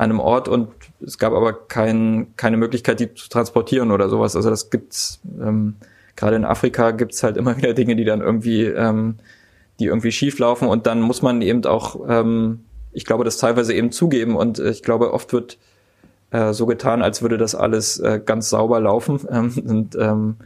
[0.00, 0.68] einem Ort und
[1.04, 4.34] es gab aber kein, keine Möglichkeit, die zu transportieren oder sowas.
[4.34, 5.76] Also das gibt's ähm,
[6.16, 9.16] gerade in Afrika gibt's halt immer wieder Dinge, die dann irgendwie, ähm,
[9.78, 13.74] die irgendwie schief laufen und dann muss man eben auch, ähm, ich glaube, das teilweise
[13.74, 15.58] eben zugeben und ich glaube, oft wird
[16.30, 20.36] äh, so getan, als würde das alles äh, ganz sauber laufen ähm, und, ähm,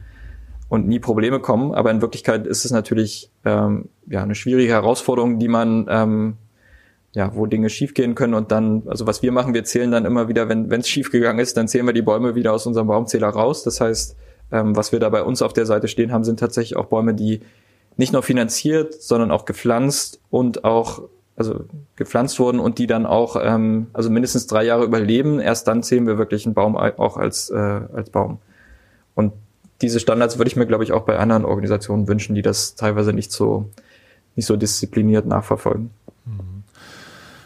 [0.68, 1.74] und nie Probleme kommen.
[1.74, 6.36] Aber in Wirklichkeit ist es natürlich ähm, ja eine schwierige Herausforderung, die man ähm,
[7.14, 10.28] ja, wo Dinge schiefgehen können und dann, also was wir machen, wir zählen dann immer
[10.28, 13.62] wieder, wenn es schiefgegangen ist, dann zählen wir die Bäume wieder aus unserem Baumzähler raus.
[13.62, 14.16] Das heißt,
[14.50, 17.14] ähm, was wir da bei uns auf der Seite stehen haben, sind tatsächlich auch Bäume,
[17.14, 17.40] die
[17.96, 21.02] nicht nur finanziert, sondern auch gepflanzt und auch,
[21.36, 25.38] also gepflanzt wurden und die dann auch, ähm, also mindestens drei Jahre überleben.
[25.38, 28.38] Erst dann zählen wir wirklich einen Baum auch als, äh, als Baum.
[29.14, 29.32] und
[29.82, 33.12] diese Standards würde ich mir, glaube ich, auch bei anderen Organisationen wünschen, die das teilweise
[33.12, 33.68] nicht so,
[34.36, 35.90] nicht so diszipliniert nachverfolgen.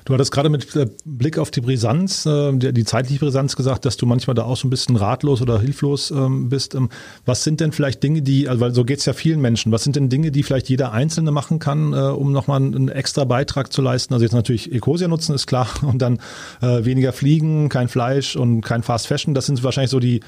[0.09, 3.99] Du hattest gerade mit äh, Blick auf die Brisanz, äh, die zeitliche Brisanz gesagt, dass
[3.99, 6.75] du manchmal da auch so ein bisschen ratlos oder hilflos ähm, bist.
[6.75, 6.89] Ähm,
[7.27, 9.85] was sind denn vielleicht Dinge, die, also weil so geht es ja vielen Menschen, was
[9.85, 13.71] sind denn Dinge, die vielleicht jeder Einzelne machen kann, äh, um nochmal einen extra Beitrag
[13.71, 14.15] zu leisten?
[14.15, 16.21] Also jetzt natürlich Ecosia nutzen, ist klar, und dann
[16.61, 19.35] weniger fliegen, kein Fleisch und kein Fast Fashion.
[19.35, 20.21] Das sind wahrscheinlich so die,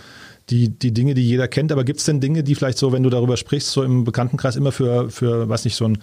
[0.51, 1.73] die, die Dinge, die jeder kennt.
[1.73, 4.57] Aber gibt es denn Dinge, die vielleicht so, wenn du darüber sprichst, so im Bekanntenkreis
[4.57, 5.99] immer für, für weiß nicht, so ein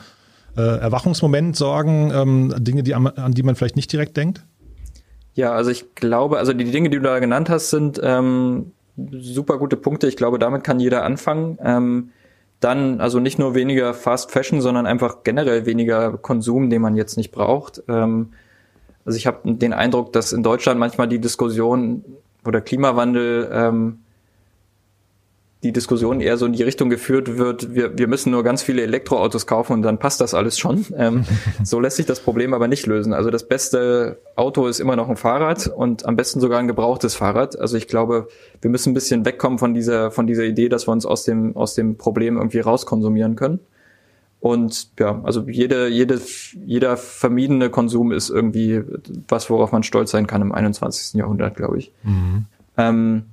[0.55, 4.45] äh, Erwachungsmoment sorgen, ähm, Dinge, die, an, die man vielleicht nicht direkt denkt?
[5.33, 8.71] Ja, also ich glaube, also die Dinge, die du da genannt hast, sind ähm,
[9.11, 10.07] super gute Punkte.
[10.07, 11.59] Ich glaube, damit kann jeder anfangen.
[11.63, 12.09] Ähm,
[12.59, 17.17] dann also nicht nur weniger Fast Fashion, sondern einfach generell weniger Konsum, den man jetzt
[17.17, 17.83] nicht braucht.
[17.87, 18.29] Ähm,
[19.05, 22.03] also ich habe den Eindruck, dass in Deutschland manchmal die Diskussion
[22.45, 23.99] oder Klimawandel ähm,
[25.63, 28.83] die Diskussion eher so in die Richtung geführt wird, wir, wir müssen nur ganz viele
[28.83, 30.85] Elektroautos kaufen und dann passt das alles schon.
[30.95, 31.25] Ähm,
[31.63, 33.11] so lässt sich das Problem aber nicht lösen.
[33.11, 37.15] Also das beste Auto ist immer noch ein Fahrrad und am besten sogar ein gebrauchtes
[37.15, 37.57] Fahrrad.
[37.57, 38.27] Also ich glaube,
[38.61, 41.55] wir müssen ein bisschen wegkommen von dieser, von dieser Idee, dass wir uns aus dem,
[41.55, 43.59] aus dem Problem irgendwie rauskonsumieren können.
[44.39, 46.21] Und ja, also jede, jede,
[46.65, 48.83] jeder vermiedene Konsum ist irgendwie
[49.27, 51.15] was, worauf man stolz sein kann im 21.
[51.19, 51.91] Jahrhundert, glaube ich.
[52.03, 52.45] Mhm.
[52.77, 53.23] Ähm,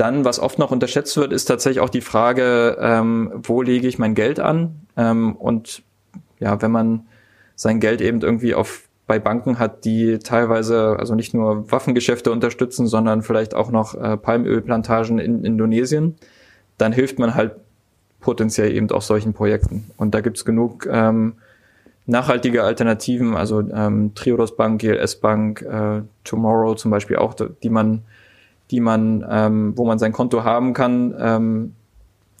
[0.00, 3.98] dann, was oft noch unterschätzt wird, ist tatsächlich auch die Frage, ähm, wo lege ich
[3.98, 4.86] mein Geld an?
[4.96, 5.82] Ähm, und
[6.38, 7.06] ja, wenn man
[7.54, 12.86] sein Geld eben irgendwie auf bei Banken hat, die teilweise also nicht nur Waffengeschäfte unterstützen,
[12.86, 16.14] sondern vielleicht auch noch äh, Palmölplantagen in Indonesien,
[16.78, 17.56] dann hilft man halt
[18.20, 19.90] potenziell eben auch solchen Projekten.
[19.96, 21.34] Und da gibt's genug ähm,
[22.06, 28.02] nachhaltige Alternativen, also ähm, Triodos Bank, GLS Bank, äh, Tomorrow zum Beispiel auch, die man
[28.70, 31.74] die man, ähm, wo man sein Konto haben kann ähm,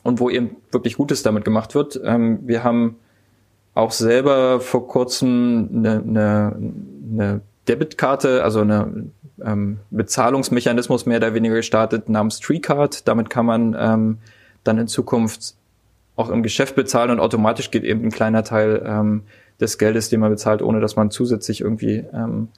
[0.02, 2.00] und wo eben wirklich Gutes damit gemacht wird.
[2.04, 2.96] Ähm, wir haben
[3.74, 6.56] auch selber vor kurzem eine, eine,
[7.12, 9.10] eine Debitkarte, also eine
[9.44, 13.06] ähm, Bezahlungsmechanismus mehr oder weniger gestartet namens TreeCard.
[13.06, 14.18] Damit kann man ähm,
[14.64, 15.54] dann in Zukunft
[16.16, 19.22] auch im Geschäft bezahlen und automatisch geht eben ein kleiner Teil ähm,
[19.60, 22.48] des Geldes, den man bezahlt, ohne dass man zusätzlich irgendwie ähm,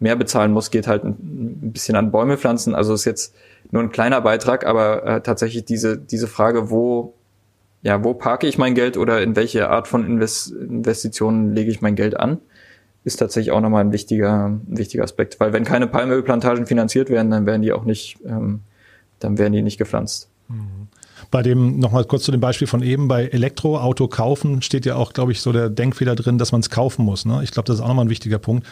[0.00, 2.74] mehr bezahlen muss, geht halt ein, bisschen an Bäume pflanzen.
[2.74, 3.34] Also ist jetzt
[3.70, 7.14] nur ein kleiner Beitrag, aber äh, tatsächlich diese, diese Frage, wo,
[7.82, 11.80] ja, wo parke ich mein Geld oder in welche Art von Invest Investitionen lege ich
[11.82, 12.38] mein Geld an,
[13.04, 15.38] ist tatsächlich auch nochmal ein wichtiger, ein wichtiger Aspekt.
[15.38, 18.60] Weil wenn keine Palmölplantagen finanziert werden, dann werden die auch nicht, ähm,
[19.20, 20.28] dann werden die nicht gepflanzt.
[20.48, 20.88] Mhm.
[21.30, 25.12] Bei dem, nochmal kurz zu dem Beispiel von eben, bei Elektroauto kaufen steht ja auch,
[25.12, 27.24] glaube ich, so der Denkfehler drin, dass man es kaufen muss.
[27.24, 27.40] Ne?
[27.44, 28.66] Ich glaube, das ist auch nochmal ein wichtiger Punkt.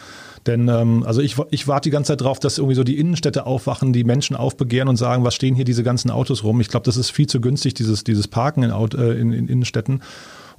[0.45, 3.45] Denn ähm, also ich, ich warte die ganze Zeit drauf, dass irgendwie so die Innenstädte
[3.45, 6.59] aufwachen, die Menschen aufbegehren und sagen, was stehen hier diese ganzen Autos rum?
[6.59, 10.01] Ich glaube, das ist viel zu günstig, dieses, dieses Parken in, äh, in, in Innenstädten.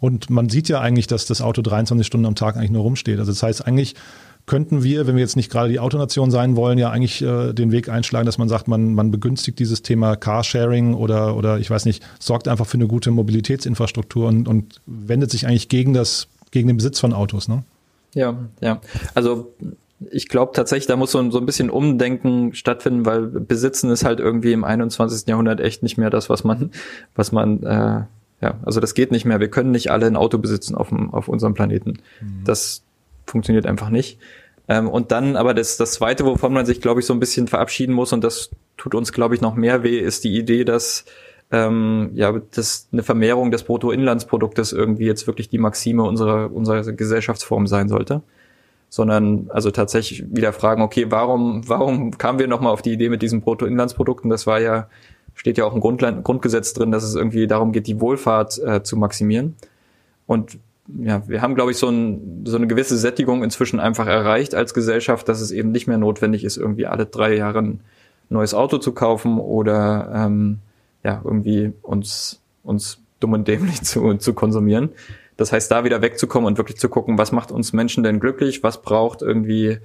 [0.01, 3.19] Und man sieht ja eigentlich, dass das Auto 23 Stunden am Tag eigentlich nur rumsteht.
[3.19, 3.95] Also das heißt eigentlich,
[4.51, 7.71] könnten wir, wenn wir jetzt nicht gerade die Autonation sein wollen, ja eigentlich äh, den
[7.71, 11.85] Weg einschlagen, dass man sagt, man, man begünstigt dieses Thema Carsharing oder, oder ich weiß
[11.85, 16.67] nicht, sorgt einfach für eine gute Mobilitätsinfrastruktur und, und wendet sich eigentlich gegen das, gegen
[16.67, 17.63] den Besitz von Autos, ne?
[18.13, 18.81] Ja, ja.
[19.15, 19.55] Also
[20.11, 24.05] ich glaube tatsächlich, da muss so ein, so ein bisschen Umdenken stattfinden, weil Besitzen ist
[24.05, 25.29] halt irgendwie im 21.
[25.29, 26.73] Jahrhundert echt nicht mehr das, was man,
[27.15, 28.03] was man, äh,
[28.41, 29.39] ja, also das geht nicht mehr.
[29.39, 32.01] Wir können nicht alle ein Auto besitzen auf, dem, auf unserem Planeten.
[32.21, 32.43] Mhm.
[32.45, 32.83] Das
[33.27, 34.19] funktioniert einfach nicht.
[34.71, 37.49] Ähm, und dann aber das, das Zweite, wovon man sich, glaube ich, so ein bisschen
[37.49, 41.05] verabschieden muss, und das tut uns, glaube ich, noch mehr weh, ist die Idee, dass
[41.51, 47.67] ähm, ja, das eine Vermehrung des Bruttoinlandsproduktes irgendwie jetzt wirklich die Maxime unserer, unserer Gesellschaftsform
[47.67, 48.23] sein sollte.
[48.89, 53.23] Sondern also tatsächlich wieder fragen, okay, warum, warum kamen wir nochmal auf die Idee mit
[53.23, 54.31] diesen Bruttoinlandsprodukten?
[54.31, 54.89] Das war ja,
[55.35, 58.97] steht ja auch im Grundgesetz drin, dass es irgendwie darum geht, die Wohlfahrt äh, zu
[58.97, 59.57] maximieren.
[60.27, 60.59] Und
[60.99, 64.75] ja, wir haben, glaube ich, so, ein, so eine gewisse Sättigung inzwischen einfach erreicht als
[64.75, 67.81] Gesellschaft, dass es eben nicht mehr notwendig ist, irgendwie alle drei Jahre ein
[68.29, 70.59] neues Auto zu kaufen oder ähm,
[71.03, 74.91] ja, irgendwie uns, uns dumm und dämlich zu, zu konsumieren.
[75.37, 78.63] Das heißt, da wieder wegzukommen und wirklich zu gucken, was macht uns Menschen denn glücklich,
[78.63, 79.79] was braucht irgendwie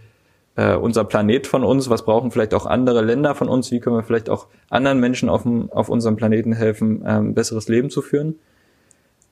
[0.56, 3.96] äh, unser Planet von uns, was brauchen vielleicht auch andere Länder von uns, wie können
[3.96, 8.02] wir vielleicht auch anderen Menschen auf, dem, auf unserem Planeten helfen, ähm, besseres Leben zu
[8.02, 8.36] führen.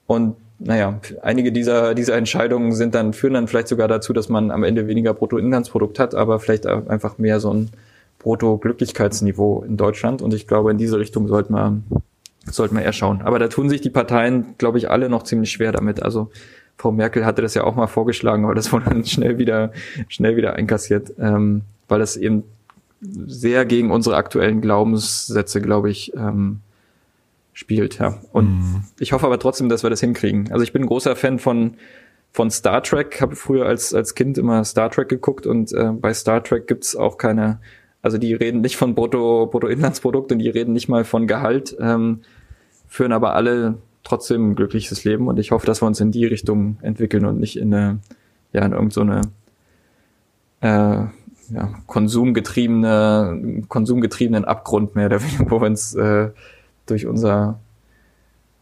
[0.08, 4.52] Und naja, einige dieser, dieser Entscheidungen sind dann, führen dann vielleicht sogar dazu, dass man
[4.52, 7.70] am Ende weniger Bruttoinlandsprodukt hat, aber vielleicht einfach mehr so ein
[8.20, 10.22] Brutto-Glücklichkeitsniveau in Deutschland.
[10.22, 11.82] Und ich glaube, in diese Richtung sollten wir,
[12.46, 13.22] sollten wir eher schauen.
[13.24, 16.02] Aber da tun sich die Parteien, glaube ich, alle noch ziemlich schwer damit.
[16.02, 16.32] Also
[16.78, 19.72] Frau Merkel hatte das ja auch mal vorgeschlagen, aber das wurde dann schnell wieder,
[20.08, 22.44] schnell wieder einkassiert, ähm, weil das eben
[23.02, 26.62] sehr gegen unsere aktuellen Glaubenssätze, glaube ich, ähm,
[27.54, 28.20] spielt, ja.
[28.32, 28.84] Und mhm.
[29.00, 30.52] ich hoffe aber trotzdem, dass wir das hinkriegen.
[30.52, 31.76] Also ich bin ein großer Fan von
[32.36, 36.14] von Star Trek, habe früher als als Kind immer Star Trek geguckt und äh, bei
[36.14, 37.60] Star Trek gibt's auch keine,
[38.02, 42.22] also die reden nicht von Brutto Bruttoinlandsprodukt und die reden nicht mal von Gehalt, ähm,
[42.88, 46.26] führen aber alle trotzdem ein glückliches Leben und ich hoffe, dass wir uns in die
[46.26, 48.00] Richtung entwickeln und nicht in eine,
[48.52, 49.30] ja, in irgendeine so
[50.68, 51.08] äh,
[51.50, 56.32] ja, konsumgetriebene, konsumgetriebenen Abgrund mehr wo wir uns äh,
[56.86, 57.60] durch unser,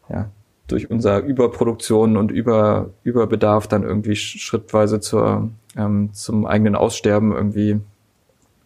[0.10, 0.30] ja,
[0.68, 7.80] durch unser Überproduktion und Über, Überbedarf dann irgendwie schrittweise zur, ähm, zum eigenen Aussterben irgendwie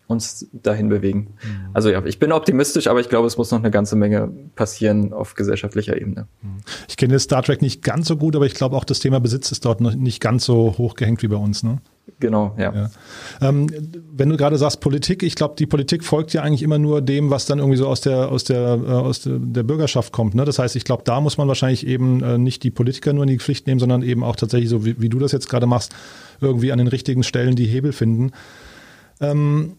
[0.07, 1.33] uns dahin bewegen.
[1.43, 1.69] Mhm.
[1.73, 5.13] Also ja, ich bin optimistisch, aber ich glaube, es muss noch eine ganze Menge passieren
[5.13, 6.27] auf gesellschaftlicher Ebene.
[6.41, 6.57] Mhm.
[6.87, 9.51] Ich kenne Star Trek nicht ganz so gut, aber ich glaube auch das Thema Besitz
[9.51, 11.63] ist dort noch nicht ganz so hochgehängt wie bei uns.
[11.63, 11.79] Ne?
[12.19, 12.73] Genau, ja.
[12.73, 12.89] ja.
[13.41, 13.67] Ähm,
[14.11, 17.29] wenn du gerade sagst Politik, ich glaube, die Politik folgt ja eigentlich immer nur dem,
[17.29, 20.35] was dann irgendwie so aus der aus der äh, aus der Bürgerschaft kommt.
[20.35, 20.45] Ne?
[20.45, 23.29] Das heißt, ich glaube, da muss man wahrscheinlich eben äh, nicht die Politiker nur in
[23.29, 25.93] die Pflicht nehmen, sondern eben auch tatsächlich so wie, wie du das jetzt gerade machst,
[26.41, 28.31] irgendwie an den richtigen Stellen die Hebel finden.
[29.19, 29.73] Ähm,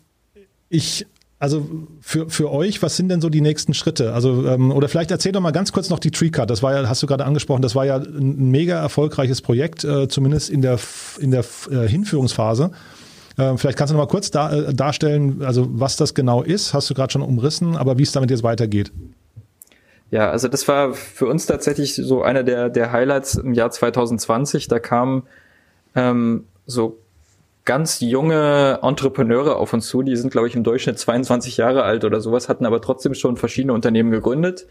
[0.68, 1.07] ich
[1.39, 1.68] also
[2.01, 4.14] für, für euch, was sind denn so die nächsten Schritte?
[4.14, 6.49] Also, ähm, oder vielleicht erzähl doch mal ganz kurz noch die TreeCard.
[6.49, 10.09] Das war ja, hast du gerade angesprochen, das war ja ein mega erfolgreiches Projekt, äh,
[10.09, 10.78] zumindest in der,
[11.20, 12.70] in der äh, Hinführungsphase.
[13.37, 16.72] Äh, vielleicht kannst du noch mal kurz da, äh, darstellen, also was das genau ist,
[16.72, 18.91] hast du gerade schon umrissen, aber wie es damit jetzt weitergeht.
[20.11, 24.68] Ja, also das war für uns tatsächlich so einer der, der Highlights im Jahr 2020.
[24.68, 25.24] Da kam
[25.95, 26.99] ähm, so
[27.66, 32.04] ganz junge Entrepreneure auf uns zu, die sind, glaube ich, im Durchschnitt 22 Jahre alt
[32.04, 34.66] oder sowas, hatten aber trotzdem schon verschiedene Unternehmen gegründet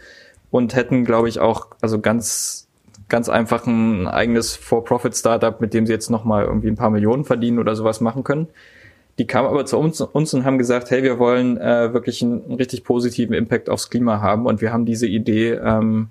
[0.49, 2.65] und hätten, glaube ich, auch also ganz
[3.07, 7.59] ganz einfach ein eigenes For-Profit-Startup, mit dem sie jetzt nochmal irgendwie ein paar Millionen verdienen
[7.59, 8.47] oder sowas machen können.
[9.17, 12.43] Die kamen aber zu uns, uns und haben gesagt, hey, wir wollen äh, wirklich einen,
[12.43, 16.09] einen, richtig positiven Impact aufs Klima haben und wir haben diese Idee, ähm,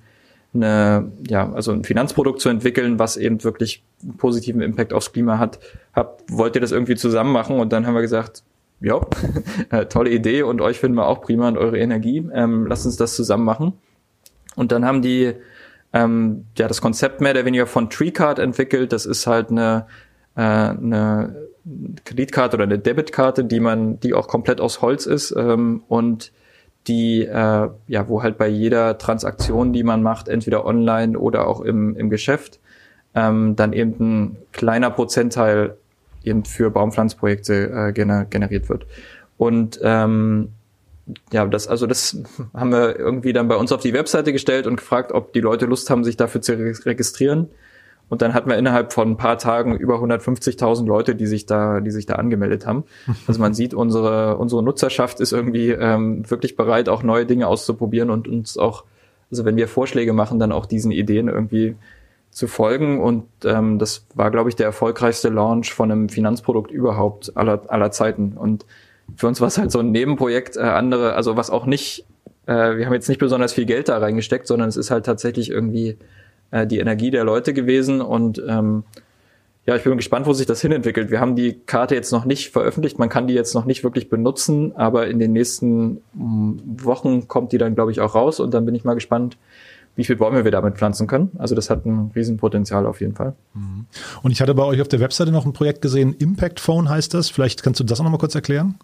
[0.55, 5.39] eine, ja, also ein Finanzprodukt zu entwickeln, was eben wirklich einen positiven Impact aufs Klima
[5.39, 5.59] hat.
[5.93, 7.59] Hab, wollt ihr das irgendwie zusammen machen?
[7.59, 8.43] Und dann haben wir gesagt,
[8.81, 9.01] ja,
[9.71, 12.29] äh, tolle Idee und euch finden wir auch prima und eure Energie.
[12.33, 13.73] Ähm, lasst uns das zusammen machen.
[14.57, 15.35] Und dann haben die
[15.93, 18.93] ähm, ja das Konzept mehr oder weniger von TreeCard entwickelt.
[18.93, 19.87] Das ist halt eine,
[20.37, 21.37] äh, eine
[22.05, 26.33] Kreditkarte oder eine Debitkarte, die man, die auch komplett aus Holz ist ähm, und
[26.87, 31.61] die, äh, ja, wo halt bei jeder Transaktion, die man macht, entweder online oder auch
[31.61, 32.61] im, im Geschäft,
[33.15, 35.77] ähm, dann eben ein kleiner Prozentteil
[36.25, 38.87] eben für Baumpflanzprojekte äh, gener generiert wird.
[39.37, 40.51] Und ähm,
[41.33, 42.19] ja, das, also das
[42.55, 45.67] haben wir irgendwie dann bei uns auf die Webseite gestellt und gefragt, ob die Leute
[45.67, 47.49] Lust haben, sich dafür zu registrieren.
[48.09, 51.81] Und dann hatten wir innerhalb von ein paar Tagen über 150.000 Leute, die sich da,
[51.81, 52.85] die sich da angemeldet haben.
[53.27, 58.11] Also man sieht, unsere, unsere Nutzerschaft ist irgendwie ähm, wirklich bereit, auch neue Dinge auszuprobieren
[58.11, 58.85] und uns auch,
[59.31, 61.77] also wenn wir Vorschläge machen, dann auch diesen Ideen irgendwie
[62.31, 63.01] zu folgen.
[63.01, 67.91] Und ähm, das war, glaube ich, der erfolgreichste Launch von einem Finanzprodukt überhaupt aller, aller
[67.91, 68.37] Zeiten.
[68.37, 68.67] Und
[69.17, 72.07] für uns war es halt so ein Nebenprojekt, äh, andere, also was auch nicht,
[72.47, 75.51] äh, wir haben jetzt nicht besonders viel Geld da reingesteckt, sondern es ist halt tatsächlich
[75.51, 75.97] irgendwie
[76.51, 78.85] äh, die Energie der Leute gewesen und ähm,
[79.67, 81.11] ja, ich bin gespannt, wo sich das hinentwickelt.
[81.11, 84.11] Wir haben die Karte jetzt noch nicht veröffentlicht, man kann die jetzt noch nicht wirklich
[84.11, 88.53] benutzen, aber in den nächsten mm, Wochen kommt die dann, glaube ich, auch raus und
[88.53, 89.39] dann bin ich mal gespannt,
[89.97, 91.31] wie viele Bäume wir damit pflanzen können.
[91.39, 93.35] Also das hat ein Riesenpotenzial auf jeden Fall.
[93.55, 93.87] Mhm.
[94.23, 97.15] Und ich hatte bei euch auf der Webseite noch ein Projekt gesehen, Impact Phone heißt
[97.15, 97.31] das.
[97.31, 98.75] Vielleicht kannst du das auch noch mal kurz erklären?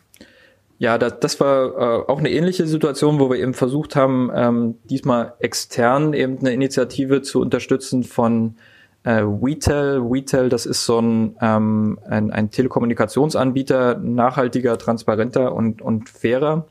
[0.80, 4.76] Ja, das, das war äh, auch eine ähnliche Situation, wo wir eben versucht haben, ähm,
[4.84, 8.56] diesmal extern eben eine Initiative zu unterstützen von
[9.04, 10.00] äh, WeTel.
[10.02, 16.66] WeTel, das ist so ein, ähm, ein, ein Telekommunikationsanbieter, nachhaltiger, transparenter und, und fairer,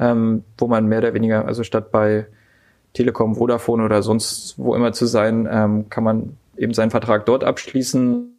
[0.00, 2.26] ähm, wo man mehr oder weniger, also statt bei
[2.92, 7.44] Telekom, Vodafone oder sonst wo immer zu sein, ähm, kann man eben seinen Vertrag dort
[7.44, 8.34] abschließen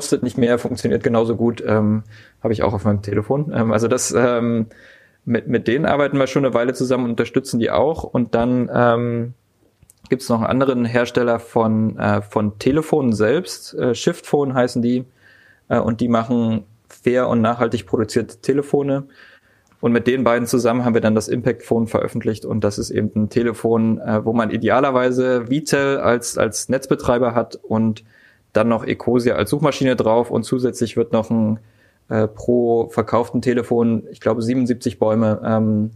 [0.00, 2.04] kostet nicht mehr, funktioniert genauso gut, ähm,
[2.42, 3.52] habe ich auch auf meinem Telefon.
[3.54, 4.68] Ähm, also das ähm,
[5.26, 9.34] mit, mit denen arbeiten wir schon eine Weile zusammen, unterstützen die auch und dann ähm,
[10.08, 15.04] gibt es noch einen anderen Hersteller von, äh, von Telefonen selbst, äh, Shiftphone heißen die,
[15.68, 19.04] äh, und die machen fair und nachhaltig produzierte Telefone.
[19.82, 22.90] Und mit den beiden zusammen haben wir dann das Impact Phone veröffentlicht und das ist
[22.90, 28.02] eben ein Telefon, äh, wo man idealerweise Vitel als, als Netzbetreiber hat und
[28.52, 31.60] dann noch Ecosia als Suchmaschine drauf und zusätzlich wird noch ein
[32.08, 35.90] äh, pro verkauften Telefon, ich glaube 77 Bäume ähm,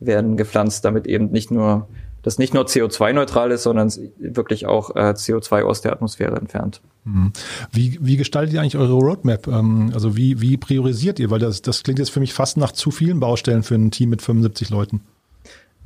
[0.00, 1.86] werden gepflanzt, damit eben nicht nur
[2.22, 6.80] das nicht nur CO2-neutral ist, sondern wirklich auch äh, CO2 aus der Atmosphäre entfernt.
[7.04, 7.32] Mhm.
[7.72, 9.48] Wie, wie gestaltet ihr eigentlich eure Roadmap?
[9.48, 11.30] Ähm, also wie, wie priorisiert ihr?
[11.30, 14.10] Weil das, das klingt jetzt für mich fast nach zu vielen Baustellen für ein Team
[14.10, 15.00] mit 75 Leuten.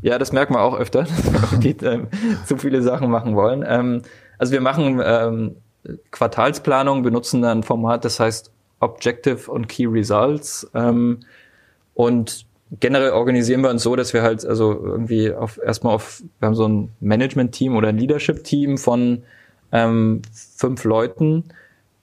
[0.03, 2.01] Ja, das merken wir auch öfter, dass wir äh,
[2.45, 3.64] zu viele Sachen machen wollen.
[3.67, 4.03] Ähm,
[4.39, 5.57] also wir machen ähm,
[6.11, 10.68] Quartalsplanung, benutzen dann ein Format, das heißt Objective und Key Results.
[10.74, 11.20] Ähm,
[11.95, 12.47] und
[12.80, 16.55] generell organisieren wir uns so, dass wir halt also irgendwie auf erstmal auf, wir haben
[16.55, 19.22] so ein Management-Team oder ein Leadership-Team von
[19.72, 21.45] ähm, fünf Leuten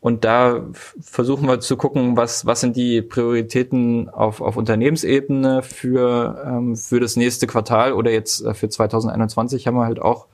[0.03, 0.65] und da
[0.99, 6.99] versuchen wir zu gucken, was, was sind die Prioritäten auf, auf Unternehmensebene für, ähm, für
[6.99, 10.27] das nächste Quartal oder jetzt äh, für 2021 haben wir halt auch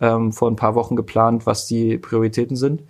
[0.00, 2.82] ähm, vor ein paar Wochen geplant, was die Prioritäten sind.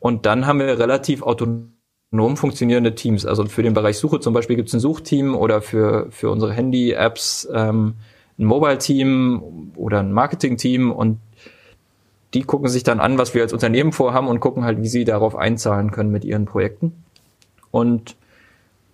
[0.00, 3.26] Und dann haben wir relativ autonom funktionierende Teams.
[3.26, 6.52] Also für den Bereich Suche zum Beispiel gibt es ein Suchteam oder für, für unsere
[6.52, 7.94] Handy-Apps ähm,
[8.38, 11.18] ein Mobile-Team oder ein Marketing-Team und
[12.34, 15.04] die gucken sich dann an, was wir als Unternehmen vorhaben und gucken halt, wie sie
[15.04, 16.92] darauf einzahlen können mit ihren Projekten.
[17.70, 18.16] Und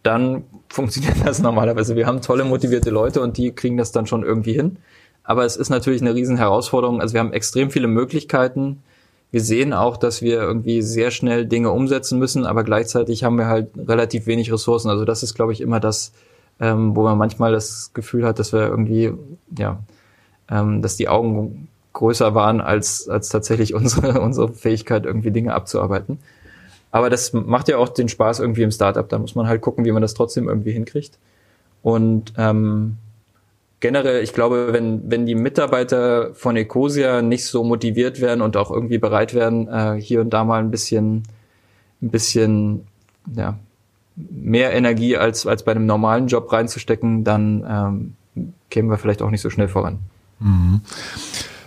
[0.03, 1.97] dann funktioniert das normalerweise.
[1.97, 4.78] Wir haben tolle motivierte Leute und die kriegen das dann schon irgendwie hin.
[5.25, 7.01] Aber es ist natürlich eine riesen Herausforderung.
[7.01, 8.83] Also wir haben extrem viele Möglichkeiten.
[9.31, 13.47] Wir sehen auch, dass wir irgendwie sehr schnell Dinge umsetzen müssen, aber gleichzeitig haben wir
[13.47, 14.91] halt relativ wenig Ressourcen.
[14.91, 16.12] Also das ist, glaube ich, immer das,
[16.61, 19.12] ähm, wo man manchmal das Gefühl hat, dass wir irgendwie,
[19.57, 19.79] ja,
[20.51, 26.18] ähm, dass die Augen größer waren als, als tatsächlich unsere, unsere Fähigkeit, irgendwie Dinge abzuarbeiten.
[26.91, 29.09] Aber das macht ja auch den Spaß irgendwie im Startup.
[29.09, 31.18] Da muss man halt gucken, wie man das trotzdem irgendwie hinkriegt.
[31.83, 32.99] Und ähm,
[33.83, 38.70] generell, ich glaube, wenn, wenn die Mitarbeiter von Ecosia nicht so motiviert werden und auch
[38.70, 41.24] irgendwie bereit werden, äh, hier und da mal ein bisschen,
[42.01, 42.87] ein bisschen,
[43.37, 43.59] ja,
[44.16, 49.30] mehr Energie als, als bei einem normalen Job reinzustecken, dann ähm, kämen wir vielleicht auch
[49.30, 49.99] nicht so schnell voran.
[50.39, 50.80] Mhm.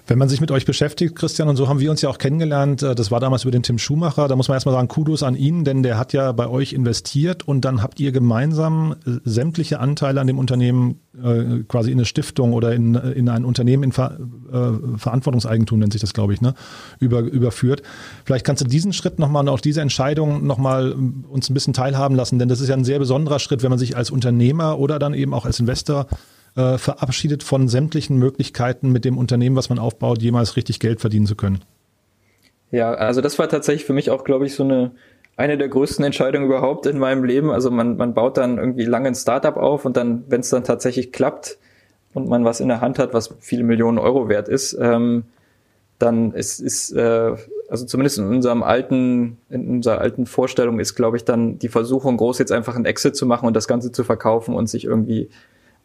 [0.08, 2.84] Wenn man sich mit euch beschäftigt, Christian, und so haben wir uns ja auch kennengelernt,
[2.84, 5.36] äh, das war damals über den Tim Schumacher, da muss man erstmal sagen, Kudos an
[5.36, 9.80] ihn, denn der hat ja bei euch investiert und dann habt ihr gemeinsam äh, sämtliche
[9.80, 13.91] Anteile an dem Unternehmen äh, quasi in eine Stiftung oder in, in ein Unternehmen in
[13.91, 14.20] Ver,
[14.51, 16.53] äh, Verantwortungseigentum, nennt sich das, glaube ich, ne,
[16.99, 17.82] über, überführt.
[18.26, 20.95] Vielleicht kannst du diesen Schritt nochmal und auch diese Entscheidung nochmal
[21.28, 23.80] uns ein bisschen teilhaben lassen, denn das ist ja ein sehr besonderer Schritt, wenn man
[23.80, 26.08] sich als Unternehmer oder dann eben auch als Investor
[26.56, 31.26] äh, verabschiedet von sämtlichen Möglichkeiten, mit dem Unternehmen, was man aufbaut, jemals richtig Geld verdienen
[31.26, 31.60] zu können.
[32.72, 34.91] Ja, also das war tatsächlich für mich auch, glaube ich, so eine
[35.38, 37.51] eine der größten Entscheidungen überhaupt in meinem Leben.
[37.51, 40.64] Also man, man baut dann irgendwie lange ein Startup auf und dann, wenn es dann
[40.64, 41.58] tatsächlich klappt
[42.14, 45.26] und man was in der Hand hat, was viele Millionen Euro wert ist, ähm,
[45.99, 47.36] dann ist, ist äh,
[47.70, 52.18] also zumindest in unserem alten, in unserer alten Vorstellung ist, glaube ich, dann die Versuchung
[52.18, 55.30] groß, jetzt einfach ein Exit zu machen und das Ganze zu verkaufen und sich irgendwie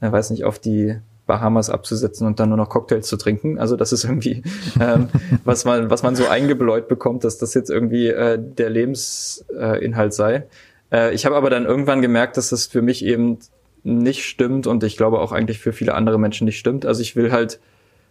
[0.00, 0.96] äh, weiß nicht, auf die
[1.26, 3.58] Bahamas abzusetzen und dann nur noch Cocktails zu trinken.
[3.58, 4.42] Also das ist irgendwie,
[4.80, 5.08] ähm,
[5.44, 10.46] was man, was man so eingebläut bekommt, dass das jetzt irgendwie äh, der Lebensinhalt sei.
[10.90, 13.38] Äh, ich habe aber dann irgendwann gemerkt, dass das für mich eben
[13.82, 16.84] nicht stimmt und ich glaube auch eigentlich für viele andere Menschen nicht stimmt.
[16.84, 17.60] Also ich will halt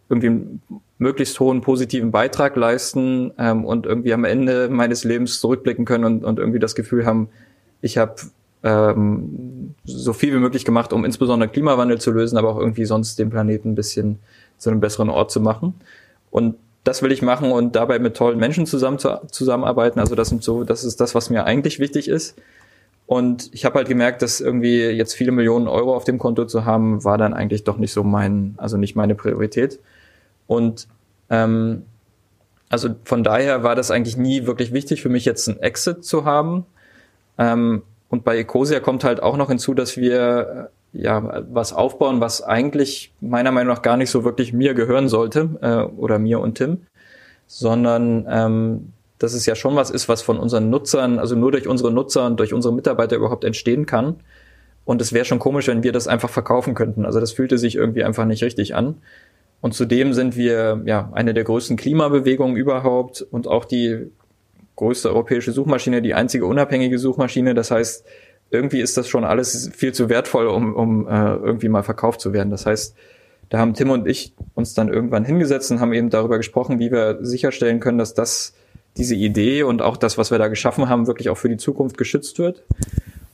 [0.07, 0.61] irgendwie einen
[0.97, 6.23] möglichst hohen positiven Beitrag leisten ähm, und irgendwie am Ende meines Lebens zurückblicken können und,
[6.23, 7.29] und irgendwie das Gefühl haben,
[7.81, 8.15] ich habe
[8.63, 13.19] ähm, so viel wie möglich gemacht, um insbesondere Klimawandel zu lösen, aber auch irgendwie sonst
[13.19, 14.19] den Planeten ein bisschen
[14.57, 15.75] zu einem besseren Ort zu machen.
[16.31, 19.99] Und das will ich machen und dabei mit tollen Menschen zusammen zu, zusammenarbeiten.
[19.99, 22.35] Also das sind so, das ist das, was mir eigentlich wichtig ist.
[23.05, 26.65] Und ich habe halt gemerkt, dass irgendwie jetzt viele Millionen Euro auf dem Konto zu
[26.65, 29.79] haben, war dann eigentlich doch nicht so mein, also nicht meine Priorität.
[30.45, 30.87] Und
[31.29, 31.83] ähm,
[32.69, 36.23] also von daher war das eigentlich nie wirklich wichtig für mich, jetzt einen Exit zu
[36.23, 36.65] haben.
[37.39, 42.19] Ähm, und bei Ecosia kommt halt auch noch hinzu, dass wir äh, ja was aufbauen,
[42.19, 46.39] was eigentlich meiner Meinung nach gar nicht so wirklich mir gehören sollte äh, oder mir
[46.39, 46.81] und Tim,
[47.47, 51.67] sondern ähm, dass es ja schon was ist, was von unseren Nutzern, also nur durch
[51.67, 54.15] unsere Nutzer und durch unsere Mitarbeiter überhaupt entstehen kann.
[54.85, 57.05] Und es wäre schon komisch, wenn wir das einfach verkaufen könnten.
[57.05, 58.95] Also das fühlte sich irgendwie einfach nicht richtig an.
[59.61, 64.09] Und zudem sind wir ja eine der größten Klimabewegungen überhaupt und auch die
[64.79, 67.53] größte europäische Suchmaschine, die einzige unabhängige Suchmaschine.
[67.53, 68.05] Das heißt,
[68.49, 72.31] irgendwie ist das schon alles viel zu wertvoll, um, um äh, irgendwie mal verkauft zu
[72.31, 72.49] werden.
[72.49, 72.95] Das heißt,
[73.49, 76.91] da haben Tim und ich uns dann irgendwann hingesetzt und haben eben darüber gesprochen, wie
[76.91, 78.53] wir sicherstellen können, dass das,
[78.95, 81.97] diese Idee und auch das, was wir da geschaffen haben, wirklich auch für die Zukunft
[81.97, 82.63] geschützt wird.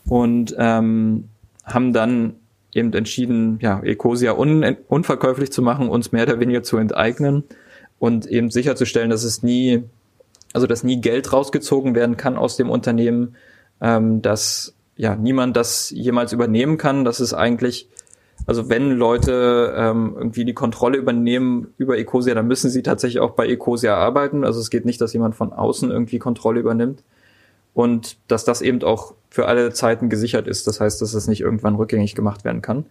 [0.07, 1.29] Und ähm,
[1.63, 2.37] haben dann
[2.73, 7.43] eben entschieden, ja, Ecosia un unverkäuflich zu machen, uns mehr oder weniger zu enteignen
[7.99, 9.83] und eben sicherzustellen, dass es nie
[10.55, 13.35] also dass nie Geld rausgezogen werden kann aus dem Unternehmen,
[13.81, 17.03] ähm, dass ja niemand das jemals übernehmen kann.
[17.03, 17.89] Das ist eigentlich,
[18.45, 23.31] also wenn Leute ähm, irgendwie die Kontrolle übernehmen über Ecosia, dann müssen sie tatsächlich auch
[23.31, 24.45] bei Ecosia arbeiten.
[24.45, 27.03] Also es geht nicht, dass jemand von außen irgendwie Kontrolle übernimmt.
[27.73, 30.67] Und dass das eben auch für alle Zeiten gesichert ist.
[30.67, 32.85] Das heißt, dass es nicht irgendwann rückgängig gemacht werden kann.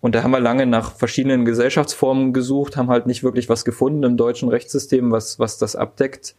[0.00, 4.04] Und da haben wir lange nach verschiedenen Gesellschaftsformen gesucht, haben halt nicht wirklich was gefunden
[4.04, 6.36] im deutschen Rechtssystem, was, was das abdeckt.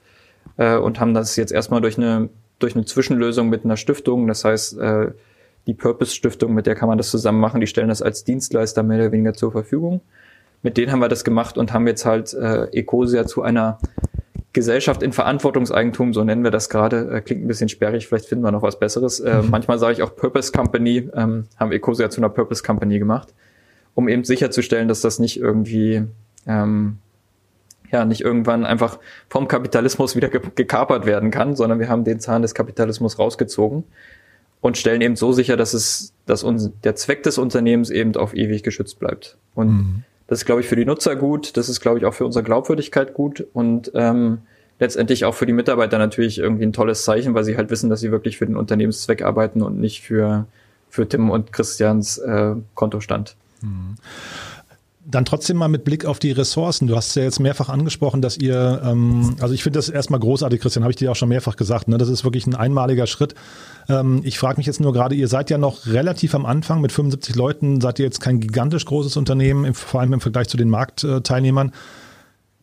[0.58, 2.30] Äh, und haben das jetzt erstmal durch eine,
[2.60, 5.12] durch eine Zwischenlösung mit einer Stiftung, das heißt, äh,
[5.68, 8.84] die Purpose Stiftung, mit der kann man das zusammen machen, die stellen das als Dienstleister
[8.84, 10.02] mehr oder weniger zur Verfügung.
[10.64, 13.80] Mit denen haben wir das gemacht und haben jetzt halt äh, Ecosia zu einer
[14.54, 18.44] Gesellschaft in Verantwortungseigentum, so nennen wir das gerade, äh, klingt ein bisschen sperrig, vielleicht finden
[18.44, 19.20] wir noch was Besseres.
[19.20, 19.50] Äh, mhm.
[19.50, 23.34] Manchmal sage ich auch Purpose Company, ähm, haben Ecosia zu einer Purpose Company gemacht,
[23.96, 26.04] um eben sicherzustellen, dass das nicht irgendwie,
[26.46, 26.98] ähm,
[27.92, 32.20] ja, nicht irgendwann einfach vom Kapitalismus wieder ge gekapert werden kann, sondern wir haben den
[32.20, 33.84] Zahn des Kapitalismus rausgezogen
[34.62, 38.34] und stellen eben so sicher, dass es, dass uns, der Zweck des Unternehmens eben auf
[38.34, 39.38] ewig geschützt bleibt.
[39.56, 40.04] Und mhm.
[40.32, 41.58] Das ist, glaube ich, für die Nutzer gut.
[41.58, 44.38] Das ist, glaube ich, auch für unsere Glaubwürdigkeit gut und ähm,
[44.80, 48.00] letztendlich auch für die Mitarbeiter natürlich irgendwie ein tolles Zeichen, weil sie halt wissen, dass
[48.00, 50.46] sie wirklich für den Unternehmenszweck arbeiten und nicht für,
[50.90, 53.36] für Tim und Christians äh, Kontostand.
[53.62, 53.96] Mhm.
[55.04, 56.88] Dann trotzdem mal mit Blick auf die Ressourcen.
[56.88, 60.62] Du hast ja jetzt mehrfach angesprochen, dass ihr, ähm, also ich finde das erstmal großartig,
[60.62, 61.88] Christian, habe ich dir auch schon mehrfach gesagt.
[61.88, 61.98] Ne?
[61.98, 63.34] Das ist wirklich ein einmaliger Schritt.
[63.90, 66.92] Ähm, ich frage mich jetzt nur gerade, ihr seid ja noch relativ am Anfang mit
[66.92, 70.70] 75 Leuten, seid ihr jetzt kein gigantisch großes Unternehmen, vor allem im Vergleich zu den
[70.70, 71.72] Marktteilnehmern.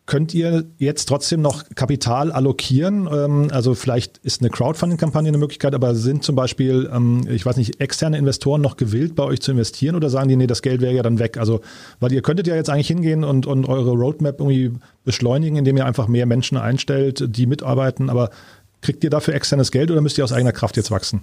[0.09, 3.07] Könnt ihr jetzt trotzdem noch Kapital allokieren?
[3.13, 7.57] Ähm, also vielleicht ist eine Crowdfunding-Kampagne eine Möglichkeit, aber sind zum Beispiel, ähm, ich weiß
[7.57, 10.81] nicht, externe Investoren noch gewillt, bei euch zu investieren oder sagen die, nee, das Geld
[10.81, 11.37] wäre ja dann weg?
[11.37, 11.61] Also,
[11.99, 14.71] weil ihr könntet ja jetzt eigentlich hingehen und, und eure Roadmap irgendwie
[15.05, 18.31] beschleunigen, indem ihr einfach mehr Menschen einstellt, die mitarbeiten, aber
[18.81, 21.21] kriegt ihr dafür externes Geld oder müsst ihr aus eigener Kraft jetzt wachsen?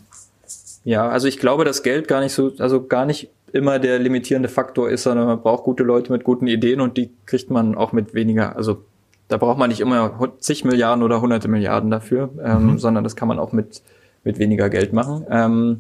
[0.84, 4.49] Ja, also ich glaube, dass Geld gar nicht so, also gar nicht immer der limitierende
[4.49, 7.93] Faktor ist, sondern man braucht gute Leute mit guten Ideen und die kriegt man auch
[7.93, 8.57] mit weniger.
[8.57, 8.83] Also
[9.29, 12.79] da braucht man nicht immer zig Milliarden oder hunderte Milliarden dafür, ähm, mhm.
[12.79, 13.83] sondern das kann man auch mit,
[14.25, 15.27] mit weniger Geld machen.
[15.31, 15.79] Ähm,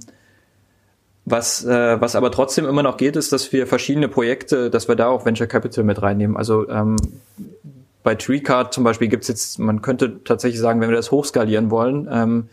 [1.24, 4.94] was, äh, was aber trotzdem immer noch geht, ist, dass wir verschiedene Projekte, dass wir
[4.94, 6.36] da auch Venture Capital mit reinnehmen.
[6.36, 6.96] Also ähm,
[8.04, 12.08] bei TreeCard zum Beispiel gibt's jetzt, man könnte tatsächlich sagen, wenn wir das hochskalieren wollen,
[12.10, 12.48] ähm,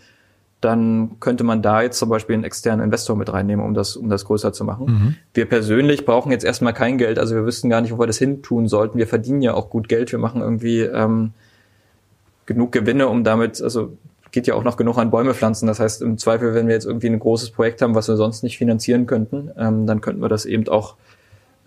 [0.63, 4.09] dann könnte man da jetzt zum Beispiel einen externen Investor mit reinnehmen, um das, um
[4.09, 4.85] das größer zu machen.
[4.85, 5.15] Mhm.
[5.33, 8.17] Wir persönlich brauchen jetzt erstmal kein Geld, also wir wüssten gar nicht, wo wir das
[8.17, 8.97] hin tun sollten.
[8.97, 11.31] Wir verdienen ja auch gut Geld, wir machen irgendwie ähm,
[12.45, 13.97] genug Gewinne, um damit, also
[14.31, 15.67] geht ja auch noch genug an Bäume pflanzen.
[15.67, 18.43] Das heißt, im Zweifel, wenn wir jetzt irgendwie ein großes Projekt haben, was wir sonst
[18.43, 20.95] nicht finanzieren könnten, ähm, dann könnten wir das eben auch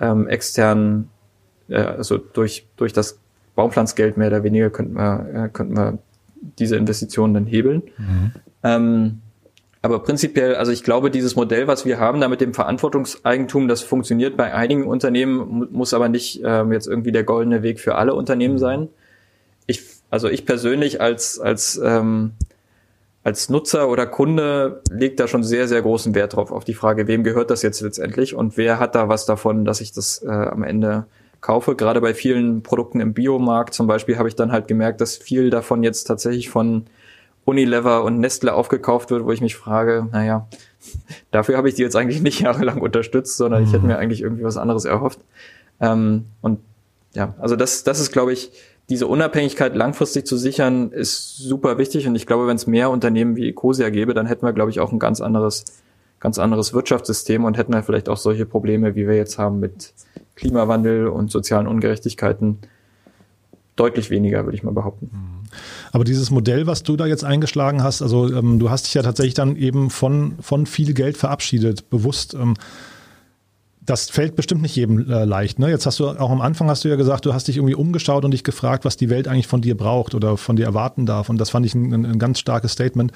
[0.01, 1.09] ähm, extern,
[1.69, 3.19] äh, also durch, durch das
[3.55, 5.99] Baumpflanzgeld mehr oder weniger könnten wir, äh, könnten wir
[6.59, 7.83] diese Investitionen dann hebeln.
[7.99, 8.33] Mhm.
[8.63, 9.21] Ähm,
[9.87, 13.83] aber prinzipiell, also ich glaube, dieses Modell, was wir haben, da mit dem Verantwortungseigentum, das
[13.83, 18.15] funktioniert bei einigen Unternehmen, muss aber nicht ähm, jetzt irgendwie der goldene Weg für alle
[18.15, 18.89] Unternehmen sein.
[19.67, 22.33] Ich, also ich persönlich als, als, ähm,
[23.23, 27.07] als Nutzer oder Kunde legt da schon sehr, sehr großen Wert drauf, auf die Frage,
[27.07, 30.29] wem gehört das jetzt letztendlich und wer hat da was davon, dass ich das äh,
[30.29, 31.07] am Ende
[31.41, 31.77] kaufe.
[31.77, 35.51] Gerade bei vielen Produkten im Biomarkt zum Beispiel habe ich dann halt gemerkt, dass viel
[35.51, 36.87] davon jetzt tatsächlich von
[37.47, 40.47] Unilever und Nestle aufgekauft wird, wo ich mich frage, naja,
[41.31, 43.67] dafür habe ich die jetzt eigentlich nicht jahrelang unterstützt, sondern mhm.
[43.67, 43.89] ich hätte mhm.
[43.89, 45.21] mir eigentlich irgendwie was anderes erhofft.
[45.81, 46.59] Ähm, und
[47.15, 48.53] ja, also das, das ist, glaube ich,
[48.89, 52.07] diese Unabhängigkeit langfristig zu sichern, ist super wichtig.
[52.07, 54.81] Und ich glaube, wenn es mehr Unternehmen wie Ecosia gäbe, dann hätten wir, glaube ich,
[54.81, 55.65] auch ein ganz anderes,
[56.21, 59.93] ganz anderes Wirtschaftssystem und hätten wir vielleicht auch solche Probleme, wie wir jetzt haben mit
[60.35, 62.59] Klimawandel und sozialen Ungerechtigkeiten,
[63.77, 65.11] deutlich weniger, würde ich mal behaupten.
[65.13, 65.36] Mhm.
[65.93, 69.03] Aber dieses Modell, was du da jetzt eingeschlagen hast, also ähm, du hast dich ja
[69.03, 72.35] tatsächlich dann eben von, von viel Geld verabschiedet, bewusst.
[72.35, 72.55] Ähm,
[73.87, 75.59] das fällt bestimmt nicht jedem äh, leicht.
[75.59, 75.71] Ne?
[75.71, 78.25] Jetzt hast du auch am Anfang hast du ja gesagt, du hast dich irgendwie umgeschaut
[78.25, 81.29] und dich gefragt, was die Welt eigentlich von dir braucht oder von dir erwarten darf.
[81.29, 83.13] Und das fand ich ein, ein ganz starkes Statement.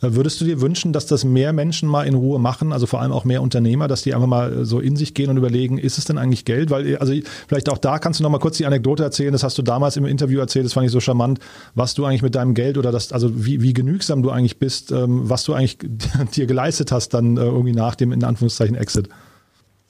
[0.00, 3.00] Äh, würdest du dir wünschen, dass das mehr Menschen mal in Ruhe machen, also vor
[3.00, 5.78] allem auch mehr Unternehmer, dass die einfach mal äh, so in sich gehen und überlegen,
[5.78, 6.70] ist es denn eigentlich Geld?
[6.70, 7.12] Weil, äh, also
[7.46, 9.96] vielleicht auch da kannst du noch mal kurz die Anekdote erzählen, das hast du damals
[9.96, 11.40] im Interview erzählt, das fand ich so charmant,
[11.74, 14.92] was du eigentlich mit deinem Geld oder das, also wie, wie genügsam du eigentlich bist,
[14.92, 15.78] ähm, was du eigentlich
[16.34, 19.08] dir geleistet hast dann irgendwie nach dem, in Anführungszeichen, Exit.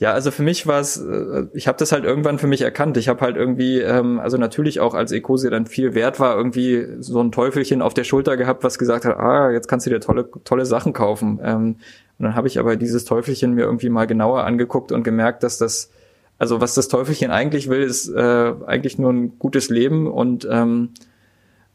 [0.00, 2.96] Ja, also für mich war es, äh, ich habe das halt irgendwann für mich erkannt.
[2.96, 6.86] Ich habe halt irgendwie, ähm, also natürlich auch als Ecosia dann viel wert war, irgendwie
[7.00, 10.00] so ein Teufelchen auf der Schulter gehabt, was gesagt hat, ah, jetzt kannst du dir
[10.00, 11.40] tolle, tolle Sachen kaufen.
[11.42, 11.76] Ähm,
[12.18, 15.58] und dann habe ich aber dieses Teufelchen mir irgendwie mal genauer angeguckt und gemerkt, dass
[15.58, 15.90] das,
[16.38, 20.90] also was das Teufelchen eigentlich will, ist äh, eigentlich nur ein gutes Leben und ähm,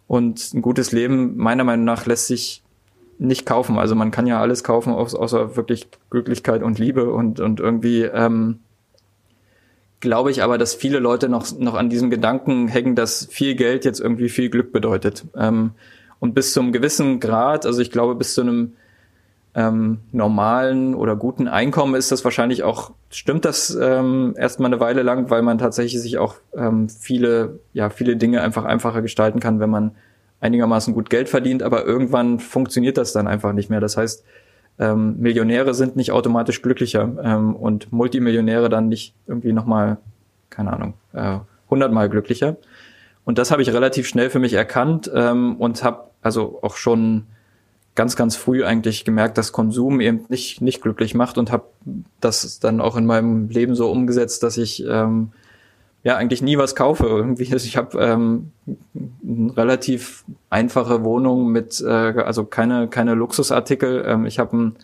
[0.08, 2.63] und ein gutes Leben meiner Meinung nach lässt sich
[3.24, 3.78] nicht kaufen.
[3.78, 8.60] Also man kann ja alles kaufen, außer wirklich Glücklichkeit und Liebe und, und irgendwie ähm,
[10.00, 13.86] glaube ich aber, dass viele Leute noch, noch an diesem Gedanken hängen, dass viel Geld
[13.86, 15.26] jetzt irgendwie viel Glück bedeutet.
[15.38, 15.72] Ähm,
[16.20, 18.74] und bis zu einem gewissen Grad, also ich glaube bis zu einem
[19.56, 25.04] ähm, normalen oder guten Einkommen ist das wahrscheinlich auch, stimmt das ähm, erstmal eine Weile
[25.04, 29.60] lang, weil man tatsächlich sich auch ähm, viele, ja, viele Dinge einfach einfacher gestalten kann,
[29.60, 29.92] wenn man
[30.44, 33.80] einigermaßen gut Geld verdient, aber irgendwann funktioniert das dann einfach nicht mehr.
[33.80, 34.24] Das heißt,
[34.78, 39.98] ähm, Millionäre sind nicht automatisch glücklicher ähm, und Multimillionäre dann nicht irgendwie nochmal,
[40.50, 41.38] keine Ahnung, äh,
[41.70, 42.58] hundertmal glücklicher.
[43.24, 47.26] Und das habe ich relativ schnell für mich erkannt ähm, und habe also auch schon
[47.96, 51.66] ganz, ganz früh eigentlich gemerkt, dass Konsum eben nicht, nicht glücklich macht und habe
[52.20, 55.32] das dann auch in meinem Leben so umgesetzt, dass ich ähm,
[56.04, 57.06] ja eigentlich nie was kaufe.
[57.06, 64.04] Irgendwie, also ich habe ähm, eine relativ einfache Wohnung mit, äh, also keine, keine Luxusartikel.
[64.06, 64.76] Ähm, ich habe ein,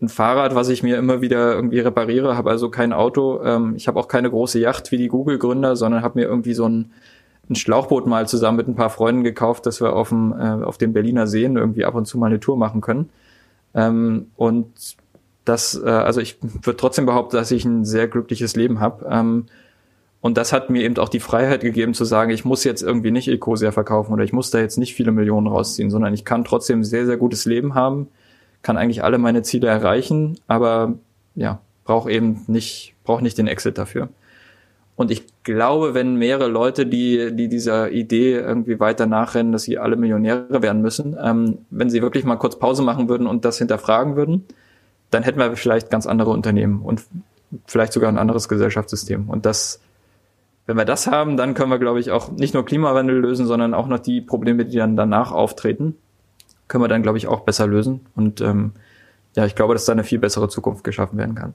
[0.00, 3.42] ein Fahrrad, was ich mir immer wieder irgendwie repariere, habe also kein Auto.
[3.44, 6.68] Ähm, ich habe auch keine große Yacht wie die Google-Gründer, sondern habe mir irgendwie so
[6.68, 6.90] ein
[7.50, 10.78] ein Schlauchboot mal zusammen mit ein paar Freunden gekauft, dass wir auf dem, äh, auf
[10.78, 13.10] dem Berliner Seen irgendwie ab und zu mal eine Tour machen können.
[13.74, 14.96] Ähm, und
[15.44, 19.06] das, äh, also ich würde trotzdem behaupten, dass ich ein sehr glückliches Leben habe.
[19.10, 19.46] Ähm,
[20.24, 23.10] und das hat mir eben auch die Freiheit gegeben zu sagen, ich muss jetzt irgendwie
[23.10, 26.44] nicht Ecosia verkaufen oder ich muss da jetzt nicht viele Millionen rausziehen, sondern ich kann
[26.44, 28.08] trotzdem sehr, sehr gutes Leben haben,
[28.62, 30.94] kann eigentlich alle meine Ziele erreichen, aber
[31.34, 34.08] ja, brauche eben nicht, brauche nicht den Exit dafür.
[34.96, 39.76] Und ich glaube, wenn mehrere Leute, die, die dieser Idee irgendwie weiter nachrennen, dass sie
[39.76, 43.58] alle Millionäre werden müssen, ähm, wenn sie wirklich mal kurz Pause machen würden und das
[43.58, 44.46] hinterfragen würden,
[45.10, 47.02] dann hätten wir vielleicht ganz andere Unternehmen und
[47.66, 49.28] vielleicht sogar ein anderes Gesellschaftssystem.
[49.28, 49.80] Und das,
[50.66, 53.74] wenn wir das haben, dann können wir, glaube ich, auch nicht nur Klimawandel lösen, sondern
[53.74, 55.96] auch noch die Probleme, die dann danach auftreten,
[56.68, 58.00] können wir dann, glaube ich, auch besser lösen.
[58.16, 58.72] Und ähm,
[59.36, 61.54] ja, ich glaube, dass da eine viel bessere Zukunft geschaffen werden kann.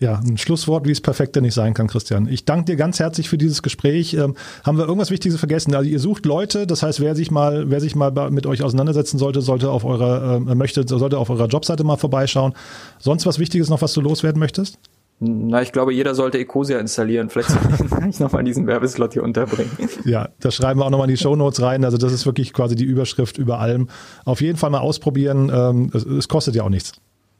[0.00, 2.28] Ja, ein Schlusswort, wie es perfekter nicht sein kann, Christian.
[2.28, 4.14] Ich danke dir ganz herzlich für dieses Gespräch.
[4.14, 5.74] Ähm, haben wir irgendwas Wichtiges vergessen?
[5.74, 9.18] Also ihr sucht Leute, das heißt, wer sich mal, wer sich mal mit euch auseinandersetzen
[9.18, 12.54] sollte, sollte auf eurer, äh, möchte, sollte auf eurer Jobseite mal vorbeischauen.
[13.00, 14.78] Sonst was Wichtiges noch, was du loswerden möchtest?
[15.20, 17.28] Na, ich glaube, jeder sollte Ecosia installieren.
[17.28, 19.70] Vielleicht kann ich nochmal diesen Werbeslot hier unterbringen.
[20.04, 21.84] Ja, das schreiben wir auch nochmal in die Show Notes rein.
[21.84, 23.88] Also das ist wirklich quasi die Überschrift über allem.
[24.24, 25.50] Auf jeden Fall mal ausprobieren.
[25.52, 26.92] Ähm, es, kostet ja auch nichts.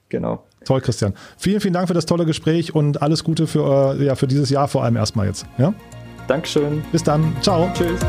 [0.08, 0.44] Genau.
[0.64, 1.14] Toll, Christian.
[1.36, 4.50] Vielen, vielen Dank für das tolle Gespräch und alles Gute für, äh, ja, für dieses
[4.50, 5.46] Jahr vor allem erstmal jetzt.
[5.56, 5.72] Ja?
[6.26, 6.82] Dankeschön.
[6.92, 7.36] Bis dann.
[7.40, 7.70] Ciao.
[7.74, 8.00] Tschüss.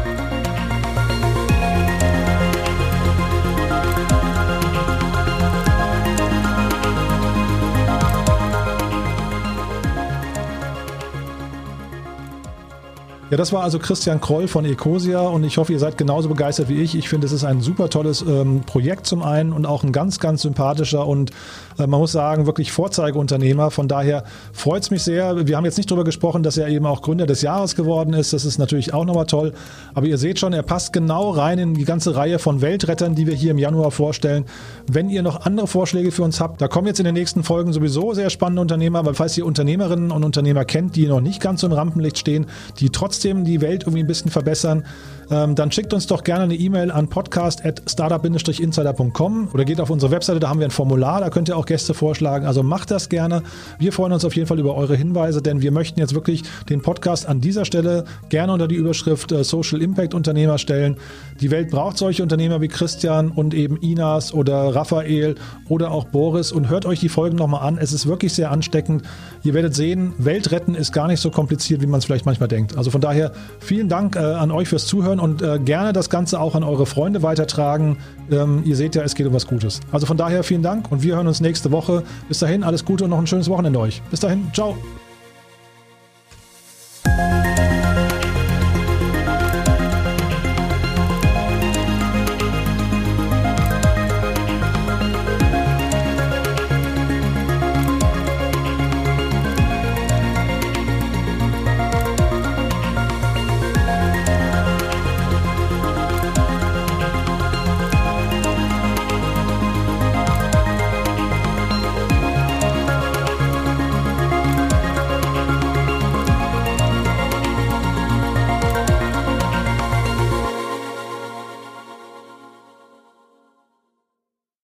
[13.30, 16.68] Ja, das war also Christian Kroll von Ecosia und ich hoffe, ihr seid genauso begeistert
[16.68, 16.96] wie ich.
[16.96, 20.20] Ich finde, es ist ein super tolles ähm, Projekt zum einen und auch ein ganz,
[20.20, 21.30] ganz sympathischer und
[21.78, 23.70] äh, man muss sagen, wirklich Vorzeigeunternehmer.
[23.70, 25.46] Von daher freut es mich sehr.
[25.46, 28.34] Wir haben jetzt nicht darüber gesprochen, dass er eben auch Gründer des Jahres geworden ist.
[28.34, 29.54] Das ist natürlich auch nochmal toll.
[29.94, 33.28] Aber ihr seht schon, er passt genau rein in die ganze Reihe von Weltrettern, die
[33.28, 34.46] wir hier im Januar vorstellen.
[34.92, 37.74] Wenn ihr noch andere Vorschläge für uns habt, da kommen jetzt in den nächsten Folgen
[37.74, 41.62] sowieso sehr spannende Unternehmer, weil falls ihr Unternehmerinnen und Unternehmer kennt, die noch nicht ganz
[41.62, 42.48] so im Rampenlicht stehen,
[42.80, 44.86] die trotzdem trotzdem die Welt irgendwie ein bisschen verbessern,
[45.32, 50.40] ähm, dann schickt uns doch gerne eine E-Mail an podcast.startup-insider.com oder geht auf unsere Webseite,
[50.40, 52.46] da haben wir ein Formular, da könnt ihr auch Gäste vorschlagen.
[52.46, 53.44] Also macht das gerne.
[53.78, 56.82] Wir freuen uns auf jeden Fall über eure Hinweise, denn wir möchten jetzt wirklich den
[56.82, 60.98] Podcast an dieser Stelle gerne unter die Überschrift äh, Social Impact Unternehmer stellen.
[61.42, 65.36] Die Welt braucht solche Unternehmer wie Christian und eben Inas oder Raphael
[65.68, 67.78] oder auch Boris und hört euch die Folgen nochmal an.
[67.78, 69.04] Es ist wirklich sehr ansteckend.
[69.44, 72.50] Ihr werdet sehen, Welt retten ist gar nicht so kompliziert, wie man es vielleicht manchmal
[72.50, 72.78] denkt.
[72.78, 76.10] Also von daher vielen Dank äh, an euch fürs Zuhören anhören und äh, gerne das
[76.10, 77.98] Ganze auch an eure Freunde weitertragen.
[78.32, 79.80] Ähm, ihr seht ja, es geht um was Gutes.
[79.92, 82.04] Also von daher vielen Dank und wir hören uns nächste Woche.
[82.28, 84.02] Bis dahin, alles Gute und noch ein schönes Wochenende euch.
[84.10, 84.76] Bis dahin, ciao.